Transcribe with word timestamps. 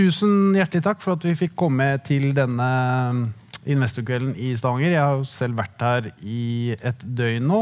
tusen 0.00 0.54
hjertelig 0.56 0.84
takk 0.86 1.02
for 1.02 1.18
at 1.18 1.24
vi 1.26 1.36
fikk 1.36 1.56
komme 1.58 1.92
til 2.06 2.30
denne 2.36 2.68
investorkvelden 3.68 4.32
i 4.40 4.54
Stavanger. 4.56 4.94
Jeg 4.94 5.02
har 5.02 5.18
jo 5.18 5.26
selv 5.28 5.60
vært 5.60 5.84
her 5.84 6.08
i 6.24 6.72
et 6.78 7.04
døgn 7.04 7.50
nå. 7.50 7.60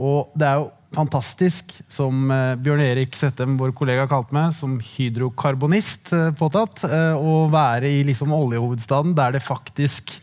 Og 0.00 0.34
det 0.38 0.48
er 0.48 0.60
jo 0.60 0.68
fantastisk, 0.96 1.74
som 1.92 2.30
eh, 2.32 2.54
Bjørn 2.60 2.82
Erik 2.84 3.16
Settem, 3.16 3.56
vår 3.60 3.72
kollega, 3.76 4.08
kalte 4.10 4.34
meg, 4.34 4.54
som 4.56 4.78
hydrokarbonist 4.82 6.12
eh, 6.16 6.30
påtatt, 6.36 6.82
eh, 6.88 7.16
å 7.16 7.44
være 7.52 7.90
i 8.00 8.00
liksom 8.08 8.32
oljehovedstaden 8.34 9.12
der 9.16 9.36
det 9.36 9.44
faktisk 9.44 10.16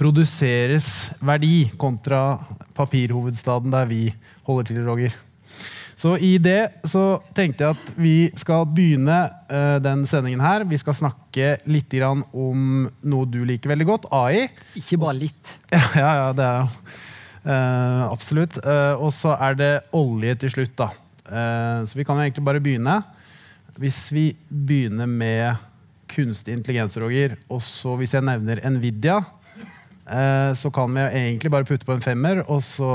produseres 0.00 1.12
verdi, 1.22 1.68
kontra 1.78 2.40
papirhovedstaden 2.76 3.72
der 3.72 3.86
vi 3.92 4.06
holder 4.48 4.72
til, 4.72 4.82
Roger. 4.88 5.20
Så 6.02 6.16
i 6.18 6.32
det 6.42 6.82
så 6.90 7.20
tenkte 7.36 7.62
jeg 7.62 7.76
at 7.76 7.90
vi 7.94 8.16
skal 8.38 8.64
begynne 8.66 9.20
uh, 9.46 9.78
den 9.82 10.02
sendingen 10.10 10.42
her. 10.42 10.64
Vi 10.66 10.80
skal 10.80 10.96
snakke 10.98 11.52
litt 11.70 11.94
grann 11.94 12.24
om 12.34 12.88
noe 13.06 13.28
du 13.30 13.44
liker 13.46 13.70
veldig 13.70 13.86
godt, 13.86 14.08
AI. 14.10 14.48
Ikke 14.80 14.98
bare 15.02 15.20
litt. 15.20 15.56
Ja, 16.02 16.10
ja, 16.18 16.28
det 16.34 16.48
er 16.48 16.58
jo 16.58 16.66
uh, 17.46 18.02
absolutt. 18.08 18.58
Uh, 18.66 18.98
og 18.98 19.12
så 19.14 19.36
er 19.36 19.58
det 19.60 19.70
olje 19.94 20.34
til 20.42 20.54
slutt, 20.56 20.74
da. 20.78 20.90
så 21.86 21.96
vi 21.96 22.04
kan 22.04 22.18
jo 22.18 22.24
egentlig 22.26 22.44
bare 22.44 22.60
begynne. 22.62 22.96
Hvis 23.78 24.00
vi 24.12 24.24
begynner 24.50 25.06
med 25.06 25.62
kunstig 26.10 26.56
intelligens, 26.58 26.98
Roger, 26.98 27.38
og 27.46 27.62
så 27.64 27.94
hvis 28.00 28.16
jeg 28.16 28.26
nevner 28.26 28.60
Nvidia, 28.74 29.20
så 30.58 30.68
kan 30.74 30.92
vi 30.92 31.06
egentlig 31.06 31.50
bare 31.54 31.64
putte 31.64 31.86
på 31.88 31.94
en 31.94 32.04
femmer, 32.04 32.42
og 32.50 32.60
så 32.66 32.90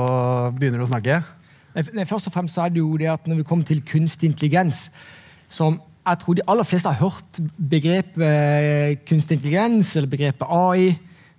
begynner 0.53 0.83
du 0.83 0.85
å 0.85 0.91
snakke. 0.91 1.21
Først 1.77 2.27
og 2.27 2.33
fremst 2.33 2.57
er 2.57 2.71
det 2.73 2.81
jo 2.81 2.97
det 2.97 3.05
at 3.11 3.27
Når 3.27 3.35
vi 3.35 3.43
kommer 3.45 3.65
til 3.65 3.83
kunstig 3.85 4.31
intelligens 4.31 4.87
som 5.49 5.77
jeg 6.07 6.21
tror 6.21 6.37
de 6.37 6.45
aller 6.47 6.67
fleste 6.67 6.91
har 6.91 7.01
hørt 7.03 7.39
begrepet 7.69 8.23
eh, 8.23 8.95
kunstig 9.07 9.37
intelligens 9.37 9.95
eller 9.95 10.11
begrepet 10.11 10.47
AI. 10.47 10.87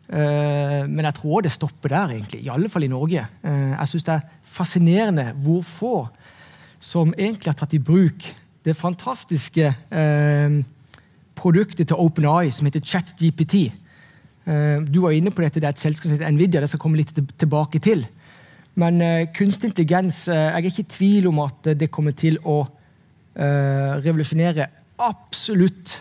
Eh, 0.08 0.82
men 0.88 1.06
jeg 1.06 1.16
tror 1.16 1.44
det 1.44 1.52
stopper 1.54 1.94
der, 1.94 2.12
egentlig, 2.16 2.42
i 2.44 2.50
alle 2.52 2.68
fall 2.68 2.84
i 2.84 2.90
Norge. 2.92 3.24
Eh, 3.42 3.72
jeg 3.72 3.88
syns 3.92 4.08
det 4.08 4.14
er 4.18 4.26
fascinerende 4.58 5.30
hvor 5.44 5.64
få 5.64 5.94
som 6.80 7.14
egentlig 7.16 7.52
har 7.52 7.58
tatt 7.58 7.74
i 7.74 7.82
bruk 7.82 8.28
det 8.64 8.76
fantastiske 8.76 9.70
produktet 11.38 11.88
til 11.88 11.96
OpenAI 11.98 12.50
som 12.52 12.66
heter 12.66 12.82
ChatGPT. 12.84 13.54
Du 14.92 14.98
var 15.00 15.14
inne 15.16 15.32
på 15.32 15.42
dette, 15.42 15.62
det 15.62 15.68
er 15.70 15.74
et 15.74 15.80
selskap 15.80 16.10
som 16.10 16.18
heter 16.18 16.34
Nvidia. 16.34 16.60
Det 16.60 16.68
skal 16.68 16.82
komme 16.82 17.00
litt 17.00 17.14
tilbake 17.40 17.80
til. 17.82 18.04
Men 18.78 19.02
uh, 19.02 19.26
kunstig 19.34 19.72
intelligens 19.72 20.26
uh, 20.30 20.36
Jeg 20.36 20.60
er 20.60 20.70
ikke 20.70 20.84
i 20.84 20.92
tvil 20.96 21.28
om 21.32 21.42
at 21.46 21.72
det 21.78 21.90
kommer 21.94 22.16
til 22.18 22.40
å 22.46 22.64
revolusjonere 23.38 24.64
absolutt 24.98 25.92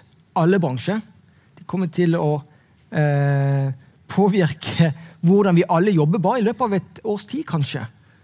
alle 0.42 0.58
bransjer. 0.58 0.98
Det 1.53 1.67
kommer 1.70 1.92
til 1.94 2.16
å 2.17 2.31
påvirke 4.09 4.88
hvordan 5.22 5.59
vi 5.59 5.67
alle 5.70 5.94
jobber. 5.94 6.23
Bare 6.23 6.42
i 6.42 6.48
løpet 6.48 6.66
av 6.66 6.73
et 6.80 7.03
års 7.05 7.28
tid, 7.30 7.44
kanskje. 7.45 7.83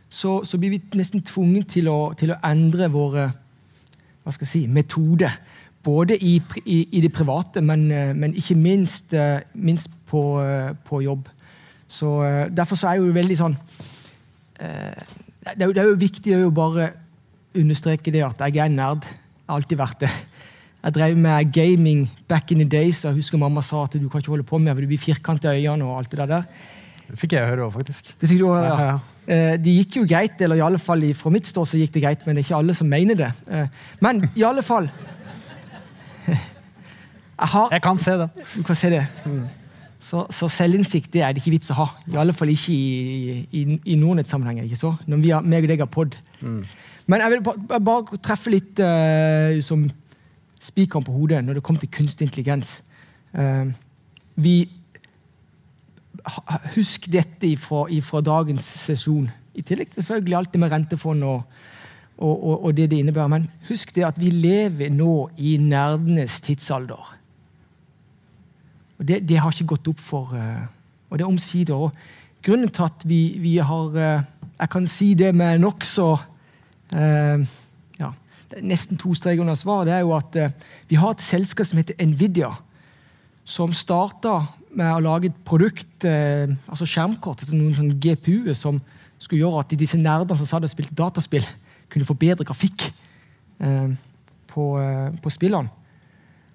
Så, 0.10 0.40
så 0.50 0.58
blir 0.58 0.74
vi 0.74 0.82
nesten 0.98 1.22
tvunget 1.22 1.76
til 1.76 1.92
å, 1.94 2.00
til 2.18 2.34
å 2.34 2.40
endre 2.50 2.90
våre 2.90 3.30
hva 3.30 4.34
skal 4.34 4.48
jeg 4.48 4.54
si, 4.56 4.66
metode. 4.66 5.30
Både 5.86 6.18
i, 6.18 6.40
i, 6.66 6.82
i 6.98 7.06
det 7.06 7.14
private, 7.14 7.62
men, 7.62 7.86
men 8.18 8.34
ikke 8.34 8.58
minst, 8.58 9.14
minst 9.54 9.94
på, 10.10 10.24
på, 10.90 11.06
jobb. 11.06 11.30
Så 11.86 12.18
Derfor 12.50 12.82
så 12.82 12.90
er 12.90 12.98
jeg 12.98 13.06
jo 13.06 13.20
veldig 13.22 13.44
sånn 13.46 13.62
Eh, 13.62 14.03
det 14.60 15.56
er, 15.56 15.66
jo, 15.66 15.74
det 15.74 15.82
er 15.82 15.90
jo 15.90 15.98
viktig 16.00 16.36
å 16.38 16.52
bare 16.54 16.92
understreke 17.58 18.14
det 18.14 18.24
at 18.26 18.44
jeg 18.48 18.62
er 18.64 18.74
nerd. 18.74 19.04
Jeg 19.04 19.50
har 19.50 19.60
alltid 19.60 19.80
vært 19.82 20.06
det. 20.06 20.12
Jeg 20.84 20.96
drev 20.98 21.18
med 21.18 21.52
gaming 21.56 22.06
back 22.28 22.52
in 22.52 22.60
the 22.60 22.68
days. 22.68 23.04
Jeg 23.06 23.16
husker 23.16 23.40
mamma 23.40 23.62
sa 23.64 23.86
at 23.86 23.96
du 23.96 24.10
kan 24.12 24.20
ikke 24.20 24.34
holde 24.34 24.48
på 24.48 24.60
med 24.60 24.74
for 24.74 24.84
du 24.84 24.90
blir 24.92 25.00
firkanta 25.00 25.54
i 25.56 25.64
øynene. 25.64 25.86
og 25.88 25.98
alt 26.02 26.12
Det 26.12 26.28
der. 26.28 26.44
Det 27.08 27.20
fikk 27.20 27.36
jeg 27.36 27.48
høre 27.48 27.68
òg, 27.68 27.74
faktisk. 27.76 28.14
Det 28.20 28.30
fikk 28.30 28.40
du 28.40 28.48
også, 28.50 28.84
ja. 28.84 29.00
Eh, 29.28 29.56
det 29.62 29.74
gikk 29.78 29.98
jo 30.00 30.04
greit, 30.08 30.42
eller 30.42 30.60
i 30.60 30.64
alle 30.66 30.80
fall 30.80 31.04
fra 31.16 31.32
mitt 31.32 31.48
stål 31.48 31.68
så 31.68 31.80
gikk 31.80 31.94
det 31.96 32.04
greit, 32.04 32.24
men 32.26 32.36
det 32.36 32.44
er 32.44 32.48
ikke 32.48 32.60
alle 32.60 32.76
som 32.76 32.90
mener 32.90 33.16
det. 33.20 33.30
Eh, 33.48 33.68
men 34.04 34.24
i 34.36 34.44
alle 34.44 34.64
fall 34.66 34.90
Jeg, 36.28 37.50
har, 37.54 37.70
jeg 37.72 37.84
kan 37.84 37.98
se 38.00 38.16
det. 38.20 38.30
Du 38.56 38.64
kan 38.64 38.76
se 38.76 38.90
det. 38.92 39.04
Mm. 39.26 39.46
Så, 40.04 40.26
så, 40.36 40.50
selvinnsikt 40.52 41.16
er 41.16 41.32
det 41.32 41.40
ikke 41.40 41.54
vits 41.56 41.72
å 41.72 41.78
ha. 41.78 41.86
I 42.12 42.18
alle 42.20 42.36
fall 42.36 42.52
ikke 42.52 42.74
i, 42.76 43.36
i, 43.56 43.62
i 43.94 43.96
noen 44.00 44.20
sammenheng. 44.28 44.60
ikke 44.66 44.82
så? 44.82 44.92
Når 45.08 45.22
vi 45.24 45.32
har, 45.32 45.46
meg 45.48 45.64
og 45.64 45.72
deg 45.72 45.84
har 45.86 45.92
pod. 45.92 46.18
Mm. 46.42 46.62
Men 47.08 47.24
jeg 47.24 47.34
vil 47.34 47.44
bare, 47.48 47.80
bare 47.84 48.20
treffe 48.24 48.52
litt 48.52 48.80
uh, 48.84 49.56
som 49.64 49.86
spikeren 50.64 51.08
på 51.08 51.16
hodet 51.16 51.42
når 51.44 51.60
det 51.60 51.64
kommer 51.64 51.84
til 51.84 51.92
kunstig 51.92 52.28
intelligens. 52.28 52.82
Uh, 53.36 53.72
vi 54.36 54.58
Husk 56.76 57.10
dette 57.12 57.50
fra 57.60 58.20
dagens 58.24 58.68
sesjon. 58.86 59.26
I 59.60 59.64
tillegg 59.66 59.90
til 59.92 60.00
selvfølgelig 60.00 60.38
alt 60.38 60.54
det 60.54 60.62
med 60.62 60.72
rentefond 60.72 61.26
og, 61.28 61.42
og, 62.16 62.36
og, 62.38 62.54
og 62.70 62.78
det 62.78 62.86
det 62.94 63.02
innebærer. 63.04 63.32
Men 63.34 63.50
husk 63.68 63.92
det 63.96 64.06
at 64.08 64.22
vi 64.22 64.32
lever 64.32 64.94
nå 64.94 65.16
i 65.36 65.58
nerdenes 65.60 66.38
tidsalder. 66.46 67.12
Og 69.00 69.08
det, 69.08 69.24
det, 69.28 69.40
har 69.42 69.54
ikke 69.54 69.74
gått 69.74 69.90
opp 69.92 70.02
for 70.04 70.34
uh, 70.38 70.66
Og 71.10 71.18
det 71.18 71.26
er 71.26 71.32
omsider. 71.32 71.76
Og 71.76 71.92
grunnen 72.46 72.72
til 72.74 72.86
at 72.86 73.06
vi, 73.10 73.22
vi 73.42 73.58
har 73.58 73.98
uh, 73.98 74.26
Jeg 74.60 74.70
kan 74.74 74.88
si 74.88 75.14
det 75.18 75.34
med 75.36 75.64
nokså 75.64 76.10
uh, 76.14 77.56
ja, 78.00 78.12
Nesten 78.62 79.00
to 79.02 79.16
streker 79.18 79.42
under 79.42 79.58
svar. 79.60 79.86
Det 79.88 79.96
er 79.96 80.06
jo 80.06 80.14
at 80.16 80.38
vi 80.90 81.00
har 81.00 81.16
et 81.16 81.26
selskap 81.26 81.66
som 81.66 81.80
heter 81.82 81.98
Nvidia, 82.06 82.52
som 83.44 83.74
starta 83.74 84.44
med 84.74 84.92
å 84.94 85.02
lage 85.02 85.32
et 85.32 85.40
produkt, 85.46 86.06
altså 86.06 86.86
skjermkort, 86.86 87.42
noen 87.50 87.74
sånn 87.74 87.92
GPU-er 88.02 88.54
som 88.58 88.78
skulle 89.18 89.42
gjøre 89.42 89.64
at 89.64 89.74
disse 89.78 89.98
nerdene 89.98 90.38
som 90.38 90.50
satt 90.50 90.66
og 90.66 90.72
spilte 90.72 90.96
dataspill, 90.98 91.46
kunne 91.90 92.06
få 92.06 92.16
bedre 92.18 92.46
grafikk 92.46 92.86
på, 94.54 94.68
på 95.22 95.34
spillene. 95.34 95.74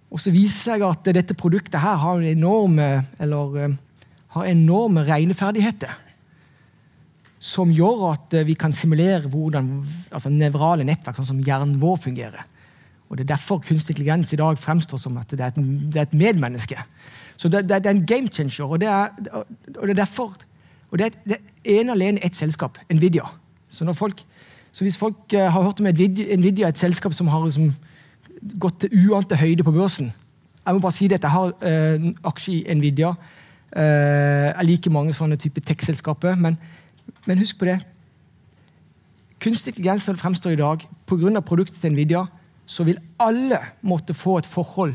Og 0.09 0.21
så 0.23 0.33
viser 0.33 0.75
seg 0.75 0.85
at 0.87 1.09
dette 1.17 1.37
produktet 1.37 1.81
her 1.83 1.99
har 2.01 2.25
enorme, 2.25 2.89
eller, 3.21 3.57
eh, 3.61 3.77
har 4.37 4.47
enorme 4.49 5.05
regneferdigheter. 5.09 5.93
Som 7.39 7.71
gjør 7.71 8.13
at 8.13 8.35
eh, 8.35 8.47
vi 8.49 8.55
kan 8.55 8.73
simulere 8.73 9.29
hvordan 9.29 9.71
altså 10.11 10.33
nevrale 10.33 10.87
nettverk, 10.89 11.21
sånn 11.21 11.33
som 11.35 11.45
hjernen 11.45 11.79
vår 11.81 12.01
fungerer. 12.09 12.49
Og 13.09 13.17
Det 13.17 13.25
er 13.25 13.37
derfor 13.37 13.61
kunstig 13.65 13.97
intelligens 13.97 14.33
i 14.33 14.37
dag 14.37 14.59
fremstår 14.61 15.01
som 15.01 15.17
at 15.17 15.31
det 15.31 15.41
er 15.41 15.53
et, 15.55 15.63
det 15.93 15.97
er 15.97 16.09
et 16.09 16.19
medmenneske. 16.19 16.77
Så 17.37 17.49
det, 17.49 17.69
det, 17.69 17.83
det, 17.85 17.87
er 17.87 17.97
en 17.97 18.07
game 18.07 18.29
changer. 18.29 18.69
Og 18.69 18.81
det 18.81 18.89
er, 18.89 19.09
og 19.33 19.89
er 19.89 19.95
derfor 19.95 20.35
og 20.91 20.99
det 20.99 21.11
er, 21.29 21.41
ene 21.69 21.93
alene 21.93 22.23
ett 22.25 22.37
selskap, 22.37 22.79
Nvidia. 22.91 23.27
Så, 23.71 23.85
folk, 23.93 24.23
så 24.73 24.85
hvis 24.85 24.97
folk 24.97 25.19
uh, 25.35 25.49
har 25.53 25.63
hørt 25.63 25.81
om 25.81 25.89
Nvidia, 25.89 26.69
et 26.69 26.81
selskap 26.81 27.13
som 27.13 27.29
har 27.29 27.45
liksom, 27.45 27.73
gått 28.41 28.85
til 28.85 29.09
uante 29.09 29.37
høyde 29.39 29.67
på 29.67 29.75
børsen. 29.75 30.13
Jeg 30.65 30.77
må 30.77 30.83
bare 30.85 30.97
si 30.97 31.09
det, 31.09 31.21
jeg 31.23 31.33
har 31.33 31.53
eh, 31.65 32.09
aksjer 32.29 32.59
i 32.59 32.75
Nvidia. 32.77 33.15
Eh, 33.73 34.49
jeg 34.51 34.69
liker 34.69 34.93
mange 34.93 35.15
sånne 35.17 35.39
type 35.41 35.63
tech-selskaper. 35.65 36.37
Men, 36.37 36.59
men, 37.27 37.41
husk 37.41 37.59
på 37.61 37.71
det. 37.71 37.79
Kunstig 39.41 39.75
intelligens 39.75 40.09
fremstår 40.21 40.57
i 40.57 40.61
dag, 40.61 40.85
pga. 41.07 41.41
produktet 41.41 41.81
til 41.81 41.95
Nvidia, 41.95 42.27
så 42.67 42.85
vil 42.85 42.99
alle 43.19 43.61
måtte 43.81 44.15
få 44.15 44.39
et 44.39 44.47
forhold 44.47 44.95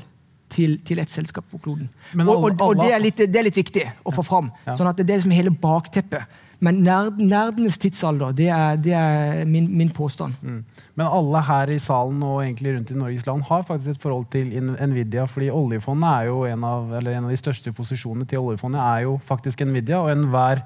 til, 0.54 0.78
til 0.86 1.00
et 1.00 1.10
selskap 1.10 1.46
på 1.50 1.58
kloden. 1.58 1.90
Alle, 2.14 2.30
og, 2.30 2.44
og, 2.44 2.62
og 2.62 2.76
det, 2.84 2.92
er 2.94 3.02
litt, 3.02 3.18
det, 3.18 3.36
er 3.40 3.48
litt, 3.48 3.58
viktig 3.58 3.88
å 4.06 4.14
få 4.14 4.22
fram. 4.22 4.52
Ja. 4.68 4.76
Sånn 4.78 4.90
at 4.92 5.00
det 5.00 5.08
er 5.08 5.16
det 5.16 5.22
som 5.24 5.34
er 5.34 5.42
hele 5.42 5.54
bakteppet. 5.64 6.42
Men 6.64 6.80
nerd, 6.86 7.20
nerdenes 7.20 7.78
tidsalder, 7.82 8.32
det 8.38 8.48
er, 8.54 8.78
det 8.80 8.94
er 8.96 9.42
min, 9.50 9.68
min, 9.76 9.92
påstand. 9.92 10.38
Mm. 10.42 10.62
Men 10.96 11.10
alle 11.10 11.42
her 11.44 11.74
i 11.74 11.80
salen 11.82 12.22
og 12.24 12.44
egentlig 12.44 12.76
rundt 12.78 12.94
i 12.94 13.00
Norges 13.00 13.26
land 13.28 13.44
har 13.50 13.66
faktisk 13.68 13.98
et 13.98 14.04
forhold 14.04 14.30
til 14.32 14.54
Nvidia. 14.72 15.26
fordi 15.26 15.50
oljefondet 15.52 16.10
er 16.10 16.30
jo 16.30 16.44
en 16.48 16.64
av, 16.64 16.94
en 17.02 17.26
av 17.26 17.32
de 17.34 17.40
største 17.40 17.74
posisjonene 17.76 18.30
til 18.30 18.40
oljefondet 18.40 18.80
er 18.80 19.04
jo 19.08 19.20
faktisk 19.28 19.66
Nvidia. 19.68 20.00
Og 20.00 20.14
enhver 20.14 20.64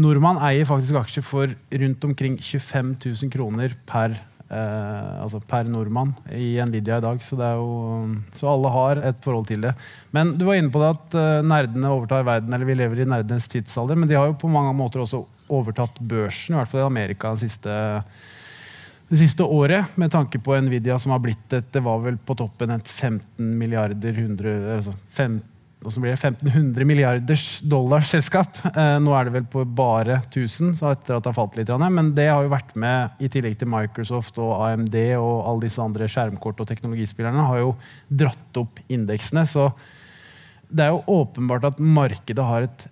nordmann 0.00 0.40
eier 0.48 0.68
faktisk 0.68 1.00
aksjer 1.02 1.26
for 1.26 1.54
rundt 1.84 2.04
omkring 2.08 2.38
25 2.40 2.96
000 3.04 3.32
kroner 3.34 3.76
per 3.86 4.16
eh, 4.48 5.22
altså 5.22 5.40
per 5.44 5.68
nordmann 5.68 6.14
i 6.34 6.56
Nvidia 6.64 6.98
i 6.98 7.04
dag. 7.04 7.20
Så, 7.24 7.38
jo, 7.38 8.06
så, 8.34 8.48
alle 8.52 8.72
har 8.74 9.02
et 9.10 9.20
forhold 9.24 9.48
til 9.50 9.66
det. 9.66 9.74
Men 10.16 10.34
du 10.38 10.46
var 10.48 10.58
inne 10.60 10.72
på 10.74 10.82
det 10.82 10.92
at 10.94 11.18
uh, 11.18 11.46
nerdene 11.46 11.92
overtar 11.92 12.26
verden, 12.26 12.54
eller 12.54 12.68
vi 12.68 12.78
lever 12.78 13.02
i 13.02 13.08
nerdenes 13.08 13.48
tidsalder. 13.52 13.98
Men 13.98 14.10
de 14.10 14.18
har 14.18 14.30
jo 14.30 14.38
på 14.40 14.52
mange 14.52 14.74
måter 14.76 15.04
også 15.04 15.24
overtatt 15.48 16.00
børsen, 16.00 16.54
i 16.54 16.58
hvert 16.60 16.72
fall 16.72 16.84
i 16.84 16.88
Amerika 16.88 17.32
det 17.32 17.46
siste, 17.46 17.76
det 19.08 19.20
siste 19.20 19.44
året. 19.44 19.94
Med 20.00 20.12
tanke 20.12 20.40
på 20.44 20.56
Nvidia 20.64 20.98
som 21.00 21.14
har 21.14 21.22
blitt 21.24 21.56
et, 21.56 21.70
det 21.72 21.84
var 21.84 22.02
vel 22.04 22.18
på 22.20 22.36
toppen 22.38 22.74
et 22.74 22.88
15 22.88 23.54
milliarder 23.60 24.12
100, 24.12 24.58
altså 24.76 24.96
5, 25.16 25.40
og 25.78 25.92
så 25.94 26.00
blir 26.02 26.10
det 26.10 26.18
1500 26.18 26.86
milliarders 26.88 27.44
dollars 27.62 28.10
selskap. 28.10 28.56
Eh, 28.72 28.96
nå 28.98 29.12
er 29.14 29.28
det 29.28 29.34
vel 29.36 29.46
på 29.46 29.62
bare 29.78 30.16
1000, 30.24 30.72
så 30.80 30.90
etter 30.90 31.14
at 31.14 31.22
det 31.22 31.30
har 31.30 31.36
falt 31.36 31.58
litt. 31.58 31.70
Men 31.70 32.10
det 32.16 32.26
har 32.26 32.42
jo 32.42 32.50
vært 32.50 32.74
med, 32.74 33.14
i 33.22 33.30
tillegg 33.30 33.60
til 33.60 33.70
Microsoft 33.70 34.40
og 34.42 34.56
AMD 34.66 34.96
og 35.20 35.34
alle 35.46 35.68
disse 35.68 35.82
andre 35.82 36.10
skjermkort- 36.10 36.64
og 36.64 36.68
teknologispillerne, 36.70 37.46
har 37.46 37.62
jo 37.62 37.72
dratt 38.10 38.60
opp 38.60 38.82
indeksene. 38.90 39.46
Så 39.46 39.70
det 40.68 40.84
er 40.84 40.96
jo 40.96 41.20
åpenbart 41.22 41.70
at 41.70 41.78
markedet 41.80 42.48
har 42.50 42.66
et 42.66 42.88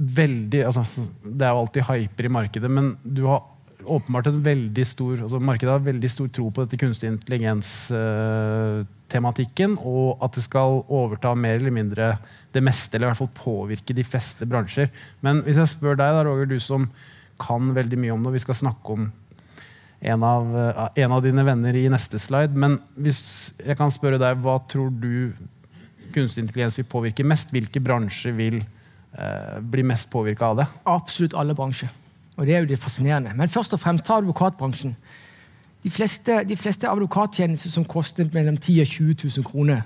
veldig 0.00 0.62
altså, 0.64 1.02
Det 1.20 1.44
er 1.44 1.50
jo 1.52 1.60
alltid 1.60 1.84
hyper 1.90 2.24
i 2.24 2.32
markedet, 2.32 2.70
men 2.70 2.94
du 3.02 3.26
har 3.26 3.42
åpenbart 3.84 4.30
en 4.30 4.40
veldig 4.44 4.86
stor 4.86 5.22
altså 5.24 5.40
Markedet 5.40 5.72
har 5.72 5.84
veldig 5.84 6.10
stor 6.12 6.28
tro 6.28 6.50
på 6.52 6.64
dette 6.64 6.78
kunstig 6.80 7.10
intelligens-tematikken, 9.10 9.78
og 9.78 10.22
at 10.22 10.34
det 10.34 10.44
skal 10.44 10.84
overta 10.88 11.34
mer 11.34 11.58
eller 11.58 11.70
mindre 11.70 12.18
det 12.52 12.62
meste, 12.62 12.96
eller 12.96 13.08
i 13.08 13.10
hvert 13.10 13.18
fall 13.18 13.34
påvirke 13.34 13.94
de 13.94 14.04
fleste 14.04 14.46
bransjer. 14.46 14.90
Men 15.22 15.42
hvis 15.42 15.58
jeg 15.58 15.68
spør 15.68 15.96
deg, 15.96 16.14
da, 16.14 16.24
Roger, 16.24 16.46
du 16.46 16.60
som 16.60 16.88
kan 17.40 17.74
veldig 17.74 17.98
mye 17.98 18.12
om 18.12 18.22
det, 18.22 18.28
og 18.28 18.34
vi 18.34 18.44
skal 18.44 18.54
snakke 18.54 18.92
om 18.92 19.12
en 20.00 20.22
av, 20.24 20.90
en 20.96 21.12
av 21.12 21.22
dine 21.22 21.44
venner 21.44 21.76
i 21.76 21.88
neste 21.90 22.18
slide, 22.18 22.56
men 22.56 22.78
hvis 22.96 23.52
jeg 23.58 23.76
kan 23.76 23.90
spørre 23.90 24.20
deg, 24.20 24.38
hva 24.40 24.58
tror 24.68 24.90
du 24.90 25.32
kunstig 26.14 26.42
intelligens 26.42 26.78
vil 26.78 26.88
påvirke 26.88 27.24
mest? 27.24 27.52
Hvilke 27.52 27.80
bransjer 27.80 28.32
vil 28.34 28.62
eh, 28.62 29.58
bli 29.60 29.84
mest 29.86 30.10
påvirka 30.10 30.50
av 30.50 30.62
det? 30.62 30.66
Absolutt 30.88 31.36
alle 31.38 31.54
bransjer. 31.54 31.92
Og 32.38 32.48
det 32.48 32.54
er 32.56 32.64
jo 32.64 32.70
det 32.70 32.80
fascinerende. 32.80 33.34
Men 33.36 33.52
først 33.52 33.76
og 33.76 33.82
fremst 33.82 34.06
ta 34.08 34.16
advokatbransjen. 34.18 34.96
De 35.80 35.90
fleste, 35.90 36.42
de 36.44 36.56
fleste 36.56 36.88
advokattjenester 36.88 37.72
som 37.72 37.86
koster 37.88 38.28
mellom 38.34 38.58
10 38.58 38.82
og 38.82 38.86
20 38.86 39.16
000 39.24 39.46
kroner, 39.46 39.82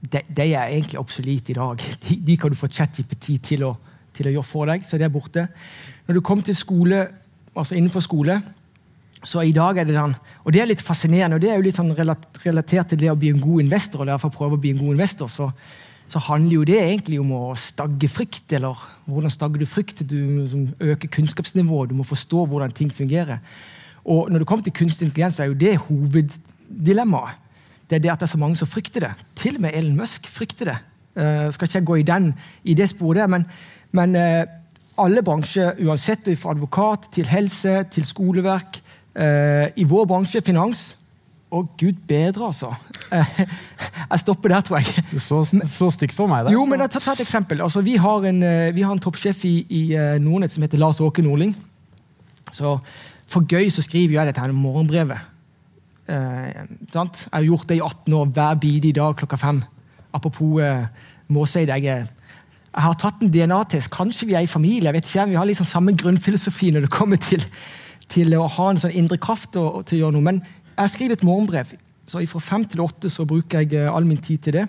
de, 0.00 0.20
de 0.28 0.46
er 0.52 0.72
egentlig 0.72 1.00
obsolete 1.00 1.52
i 1.52 1.56
dag. 1.56 1.82
De, 2.04 2.16
de, 2.26 2.36
kan 2.36 2.52
du 2.52 2.56
få 2.56 2.68
ChatJPT 2.72 3.34
til 3.44 3.64
å, 3.68 3.74
til 4.16 4.28
å 4.28 4.34
gjøre 4.36 4.48
for 4.48 4.70
deg, 4.70 4.86
så 4.88 5.00
det 5.00 5.08
er 5.08 5.12
borte. 5.12 5.46
Når 6.06 6.18
du 6.18 6.22
kommer 6.24 6.44
til 6.44 6.56
skole, 6.56 7.02
altså 7.54 7.76
innenfor 7.76 8.04
skole, 8.04 8.40
så 9.24 9.44
i 9.44 9.52
dag 9.52 9.76
er 9.76 9.88
det 9.88 9.96
den, 9.96 10.14
og 10.44 10.52
det 10.52 10.62
er 10.62 10.70
litt 10.70 10.84
fascinerende, 10.84 11.36
og 11.36 11.44
det 11.44 11.50
er 11.52 11.60
jo 11.60 11.66
litt 11.66 11.76
sånn 11.76 11.92
relatert 11.92 12.92
til 12.92 13.02
det 13.02 13.10
å 13.12 13.18
bli 13.20 13.34
en 13.34 13.42
god 13.42 13.66
investor. 13.66 14.02
eller 14.02 14.16
derfor 14.16 14.32
prøve 14.32 14.56
å 14.56 14.62
bli 14.62 14.72
en 14.72 14.80
god 14.80 14.96
investor, 14.96 15.28
så 15.28 15.50
så 16.10 16.18
handler 16.26 16.56
jo 16.56 16.64
det 16.66 16.78
egentlig 16.80 17.20
om 17.22 17.30
å 17.36 17.42
stagge 17.58 18.08
frykt. 18.10 18.50
Eller 18.56 18.78
hvordan 19.06 19.30
stagger 19.30 19.62
du 19.62 19.66
frykt? 19.70 20.02
Du 20.10 20.48
øker 20.82 21.10
kunnskapsnivået, 21.14 21.92
du 21.92 22.00
må 22.00 22.06
forstå 22.06 22.46
hvordan 22.50 22.74
ting 22.74 22.90
fungerer. 22.90 23.38
Og 24.04 24.30
når 24.30 24.42
det 24.42 24.48
kommer 24.48 24.64
til 24.64 24.74
kunstig 24.76 25.06
intelligens, 25.06 25.36
så 25.36 25.44
er 25.44 25.52
jo 25.52 25.58
det 25.60 25.76
hoveddilemmaet. 25.88 27.40
Det 27.90 27.98
er 27.98 28.04
det 28.04 28.12
at 28.12 28.22
det 28.22 28.28
er 28.28 28.36
så 28.36 28.38
mange 28.38 28.56
som 28.56 28.70
frykter 28.70 29.08
det. 29.08 29.10
Til 29.36 29.58
og 29.58 29.64
med 29.66 29.74
Elon 29.74 29.98
Musk 29.98 30.28
frykter 30.30 30.70
det. 30.70 30.78
Uh, 31.18 31.50
skal 31.50 31.66
ikke 31.66 31.78
jeg 31.80 31.88
gå 31.88 31.96
i, 31.98 32.06
den, 32.06 32.30
i 32.64 32.74
det 32.78 32.86
sporet, 32.92 33.26
men, 33.30 33.44
men 33.92 34.14
uh, 34.14 34.46
alle 35.02 35.24
bransjer, 35.26 35.74
uansett 35.82 36.30
fra 36.38 36.54
advokat 36.54 37.08
til 37.16 37.26
helse 37.26 37.82
til 37.90 38.06
skoleverk, 38.06 38.78
uh, 39.18 39.66
i 39.74 39.84
vår 39.90 40.06
bransje, 40.06 40.42
finans, 40.46 40.84
å, 41.50 41.64
gud 41.80 41.98
bedre, 42.06 42.52
altså. 42.52 42.70
Jeg 43.10 44.22
stopper 44.22 44.52
der, 44.54 44.62
tror 44.62 44.78
jeg. 44.78 45.18
Så, 45.18 45.40
så 45.66 45.88
stygt 45.90 46.14
for 46.14 46.30
meg, 46.30 46.44
det. 46.46 46.54
Jo, 46.54 46.62
men 46.70 46.84
ta, 46.86 47.00
tar 47.02 47.18
et 47.18 47.24
eksempel. 47.24 47.58
Altså, 47.64 47.82
vi, 47.82 47.96
har 47.98 48.26
en, 48.30 48.38
vi 48.74 48.84
har 48.86 48.94
en 48.94 49.02
toppsjef 49.02 49.42
i, 49.48 49.54
i 49.66 49.80
Nordnett 50.22 50.54
som 50.54 50.62
heter 50.62 50.78
Lars 50.78 51.00
Åke 51.02 51.24
Nordling. 51.26 51.56
Så 52.54 52.76
for 53.30 53.46
gøy 53.46 53.70
så 53.70 53.84
skriver 53.86 54.18
jeg 54.18 54.30
dette 54.30 54.42
her 54.42 54.54
morgenbrevet. 54.54 55.28
Eh, 56.10 56.48
jeg 56.50 57.10
har 57.32 57.46
gjort 57.46 57.68
det 57.68 57.78
i 57.78 57.84
18 57.84 58.16
år, 58.18 58.32
hver 58.34 58.54
bidige 58.62 58.98
dag 58.98 59.16
klokka 59.16 59.38
fem. 59.38 59.62
Apropos 60.12 60.58
eh, 60.62 60.86
Måseid. 61.28 61.70
Jeg, 61.70 61.82
jeg 61.82 62.82
har 62.82 62.96
tatt 62.98 63.22
en 63.22 63.30
DNA-test. 63.30 63.90
Kanskje 63.94 64.26
vi 64.26 64.34
er 64.34 64.46
i 64.46 64.50
familie. 64.50 64.84
jeg 64.84 64.94
vet 64.94 65.06
ikke, 65.06 65.28
Vi 65.28 65.38
har 65.38 65.46
liksom 65.46 65.66
samme 65.66 65.96
grunnfilosofi 65.96 66.70
når 66.70 66.80
det 66.80 66.90
kommer 66.90 67.16
til, 67.16 67.44
til 68.08 68.34
å 68.34 68.48
ha 68.48 68.70
en 68.70 68.82
sånn 68.82 68.90
indre 68.90 69.18
kraft 69.18 69.56
og, 69.56 69.74
og 69.74 69.86
til 69.86 69.98
å 69.98 70.00
gjøre 70.04 70.18
noe. 70.18 70.26
Men 70.26 70.42
jeg 70.76 70.90
skriver 70.90 71.12
et 71.12 71.22
morgenbrev. 71.22 71.76
så 72.06 72.26
Fra 72.26 72.40
fem 72.40 72.64
til 72.64 72.80
åtte 72.80 73.08
så 73.10 73.24
bruker 73.24 73.60
jeg 73.60 73.74
eh, 73.74 73.94
all 73.94 74.04
min 74.04 74.18
tid 74.18 74.38
til 74.38 74.52
det. 74.52 74.66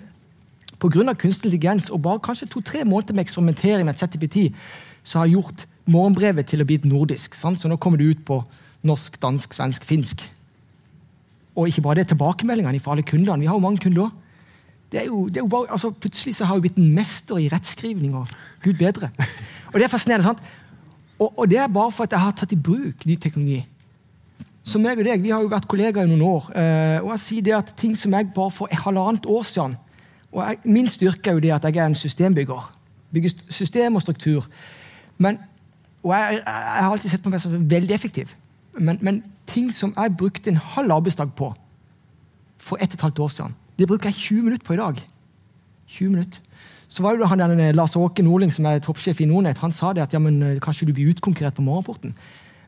Pga. 0.78 1.14
kunstig 1.14 1.46
intelligens 1.46 1.90
og 1.90 2.02
bare 2.02 2.18
kanskje 2.18 2.48
to-tre 2.48 2.84
måneder 2.84 3.14
med 3.14 3.24
eksperimentering 3.24 3.86
med 3.86 3.94
ChatGPT, 3.94 4.52
så 5.04 5.18
har 5.18 5.26
jeg 5.26 5.34
gjort 5.34 5.66
morgenbrevet 5.90 6.46
til 6.46 6.62
å 6.62 6.66
bli 6.68 6.78
et 6.80 6.88
nordisk. 6.88 7.34
Sant? 7.38 7.60
Så 7.60 7.70
nå 7.70 7.78
kommer 7.80 7.98
det 8.00 8.10
ut 8.12 8.24
på 8.26 8.40
norsk, 8.86 9.18
dansk, 9.22 9.54
svensk, 9.54 9.84
finsk. 9.86 10.24
Og 11.56 11.68
ikke 11.68 11.84
bare 11.84 12.00
det, 12.00 12.08
tilbakemeldingene 12.12 12.80
fra 12.80 12.94
alle 12.94 13.06
kundene. 13.06 13.40
Vi 13.42 13.50
har 13.50 13.58
jo 13.58 13.64
mange 13.64 13.82
kunder 13.82 14.08
òg. 14.08 14.18
Altså, 14.92 15.90
plutselig 15.90 16.36
så 16.36 16.44
har 16.44 16.58
jeg 16.58 16.66
blitt 16.66 16.80
en 16.80 16.94
mester 16.94 17.38
i 17.40 17.48
rettskrivning. 17.48 18.14
og 18.14 18.28
Gud 18.62 18.74
bedre. 18.78 19.10
Og 19.72 19.80
Det 19.80 19.84
er 19.84 19.88
fascinerende. 19.88 20.24
sant? 20.24 20.42
Og, 21.18 21.38
og, 21.38 21.50
det 21.50 21.58
er 21.58 21.68
bare 21.68 21.92
for 21.92 22.04
at 22.04 22.12
jeg 22.12 22.20
har 22.20 22.32
tatt 22.32 22.52
i 22.52 22.56
bruk 22.56 23.06
ny 23.06 23.16
teknologi. 23.16 23.64
Så 24.62 24.78
meg 24.78 24.98
og 24.98 25.04
deg, 25.04 25.22
Vi 25.22 25.30
har 25.30 25.40
jo 25.42 25.48
vært 25.48 25.68
kollegaer 25.68 26.04
i 26.04 26.10
noen 26.10 26.22
år. 26.22 26.50
Eh, 26.54 26.98
og 27.02 27.10
jeg 27.10 27.20
sier 27.20 27.42
det 27.42 27.54
at 27.54 27.72
ting 27.76 27.96
som 27.96 28.12
jeg 28.12 28.32
bare 28.34 28.50
for 28.50 28.68
halvannet 28.70 29.26
år 29.26 29.42
siden 29.42 29.76
og 30.32 30.48
jeg, 30.48 30.58
Min 30.64 30.88
styrke 30.88 31.30
er 31.30 31.34
jo 31.34 31.40
det 31.40 31.52
at 31.52 31.64
jeg 31.64 31.76
er 31.76 31.86
en 31.86 31.94
systembygger. 31.94 32.72
Bygger 33.12 33.30
system 33.48 33.94
og 33.94 34.02
struktur. 34.02 34.46
Men, 35.18 35.38
og 36.02 36.14
jeg, 36.14 36.38
jeg, 36.38 36.42
jeg, 36.46 36.84
har 36.84 36.90
alltid 36.90 37.12
sett 37.12 37.22
på 37.22 37.30
meg 37.32 37.42
som 37.42 37.54
veldig 37.70 37.94
effektiv. 37.94 38.34
Men, 38.78 38.98
men, 39.00 39.22
ting 39.46 39.72
som 39.74 39.90
jeg 39.96 40.14
brukte 40.16 40.50
en 40.50 40.56
halv 40.56 40.94
arbeidsdag 40.94 41.34
på 41.36 41.50
for 42.62 42.78
ett 42.78 42.92
og 42.94 42.98
et 42.98 43.04
halvt 43.04 43.20
år 43.24 43.32
siden, 43.34 43.56
det 43.78 43.88
bruker 43.90 44.08
jeg 44.08 44.14
20 44.14 44.46
minutter 44.46 44.66
på 44.66 44.76
i 44.76 44.80
dag. 44.80 45.00
20 45.92 46.12
minutter. 46.14 46.40
Så 46.88 47.02
var 47.02 47.16
det 47.16 47.28
han 47.28 47.40
der, 47.40 47.72
Lars 47.72 47.96
Åke 47.96 48.22
Nordling, 48.22 48.52
som 48.52 48.66
er 48.68 48.82
toppsjef 48.84 49.20
i 49.20 49.26
Nordnett, 49.26 49.58
han 49.58 49.72
sa 49.72 49.92
det 49.92 50.04
at 50.04 50.12
ja, 50.14 50.20
men, 50.22 50.42
eh, 50.42 50.60
kanskje 50.60 50.86
du 50.86 50.92
blir 50.92 51.10
utkonkurrert 51.10 51.56
på 51.56 51.64
morgenporten. 51.64 52.14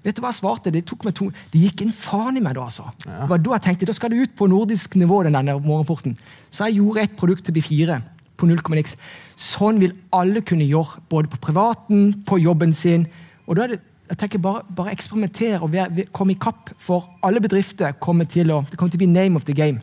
Vet 0.04 0.16
du 0.16 0.20
hva 0.20 0.32
jeg 0.32 0.40
svarte? 0.42 0.72
Det 0.72 0.84
tok 0.84 1.04
meg 1.06 1.14
to 1.16 1.30
Det 1.52 1.60
gikk 1.60 1.82
en 1.84 1.92
faen 1.92 2.36
i 2.36 2.42
meg 2.44 2.56
da, 2.56 2.66
altså. 2.66 2.84
Ja. 3.06 3.22
Det 3.22 3.28
var 3.30 3.38
da 3.38 3.54
jeg 3.56 3.64
tenkte 3.68 3.88
da 3.88 3.94
skal 3.96 4.12
det 4.12 4.24
ut 4.24 4.34
på 4.36 4.48
nordisk 4.48 4.96
nivå, 5.00 5.22
den 5.24 5.36
denne 5.36 5.56
morgenporten. 5.60 6.18
Så 6.50 6.68
jeg 6.68 6.80
gjorde 6.80 7.04
et 7.04 7.16
produkt 7.16 7.44
til 7.44 7.56
B4 7.56 8.00
på 8.36 8.48
0,x. 8.50 8.96
Sånn 9.40 9.80
vil 9.82 9.94
alle 10.14 10.42
kunne 10.46 10.66
gjøre, 10.66 11.02
både 11.10 11.30
på 11.32 11.40
privaten, 11.48 12.12
på 12.26 12.38
jobben 12.42 12.74
sin. 12.76 13.06
Og 13.46 13.58
da 13.58 13.66
er 13.66 13.74
det 13.74 13.82
jeg 14.04 14.18
tenker 14.20 14.40
bare, 14.44 14.60
bare 14.76 14.92
eksperimentere 14.92 15.62
og 15.64 15.72
komme 16.12 16.34
i 16.34 16.40
kapp, 16.40 16.74
for 16.78 17.06
alle 17.24 17.40
bedrifter 17.40 17.94
kommer 18.04 18.28
til 18.28 18.52
å 18.52 18.60
det 18.68 18.76
kommer 18.76 18.92
til 18.92 19.00
å 19.00 19.04
bli 19.06 19.08
name 19.08 19.40
of 19.40 19.46
the 19.48 19.56
game. 19.56 19.80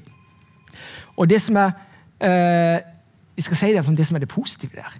Og 1.18 1.27
det 1.30 1.42
som 1.42 1.57
er 1.57 1.73
eh, 2.21 2.83
vi 3.35 3.45
skal 3.45 3.57
si 3.57 3.71
det, 3.73 3.81
det 3.97 4.06
som 4.07 4.19
er 4.19 4.23
det 4.23 4.30
positive 4.30 4.78
der, 4.78 4.99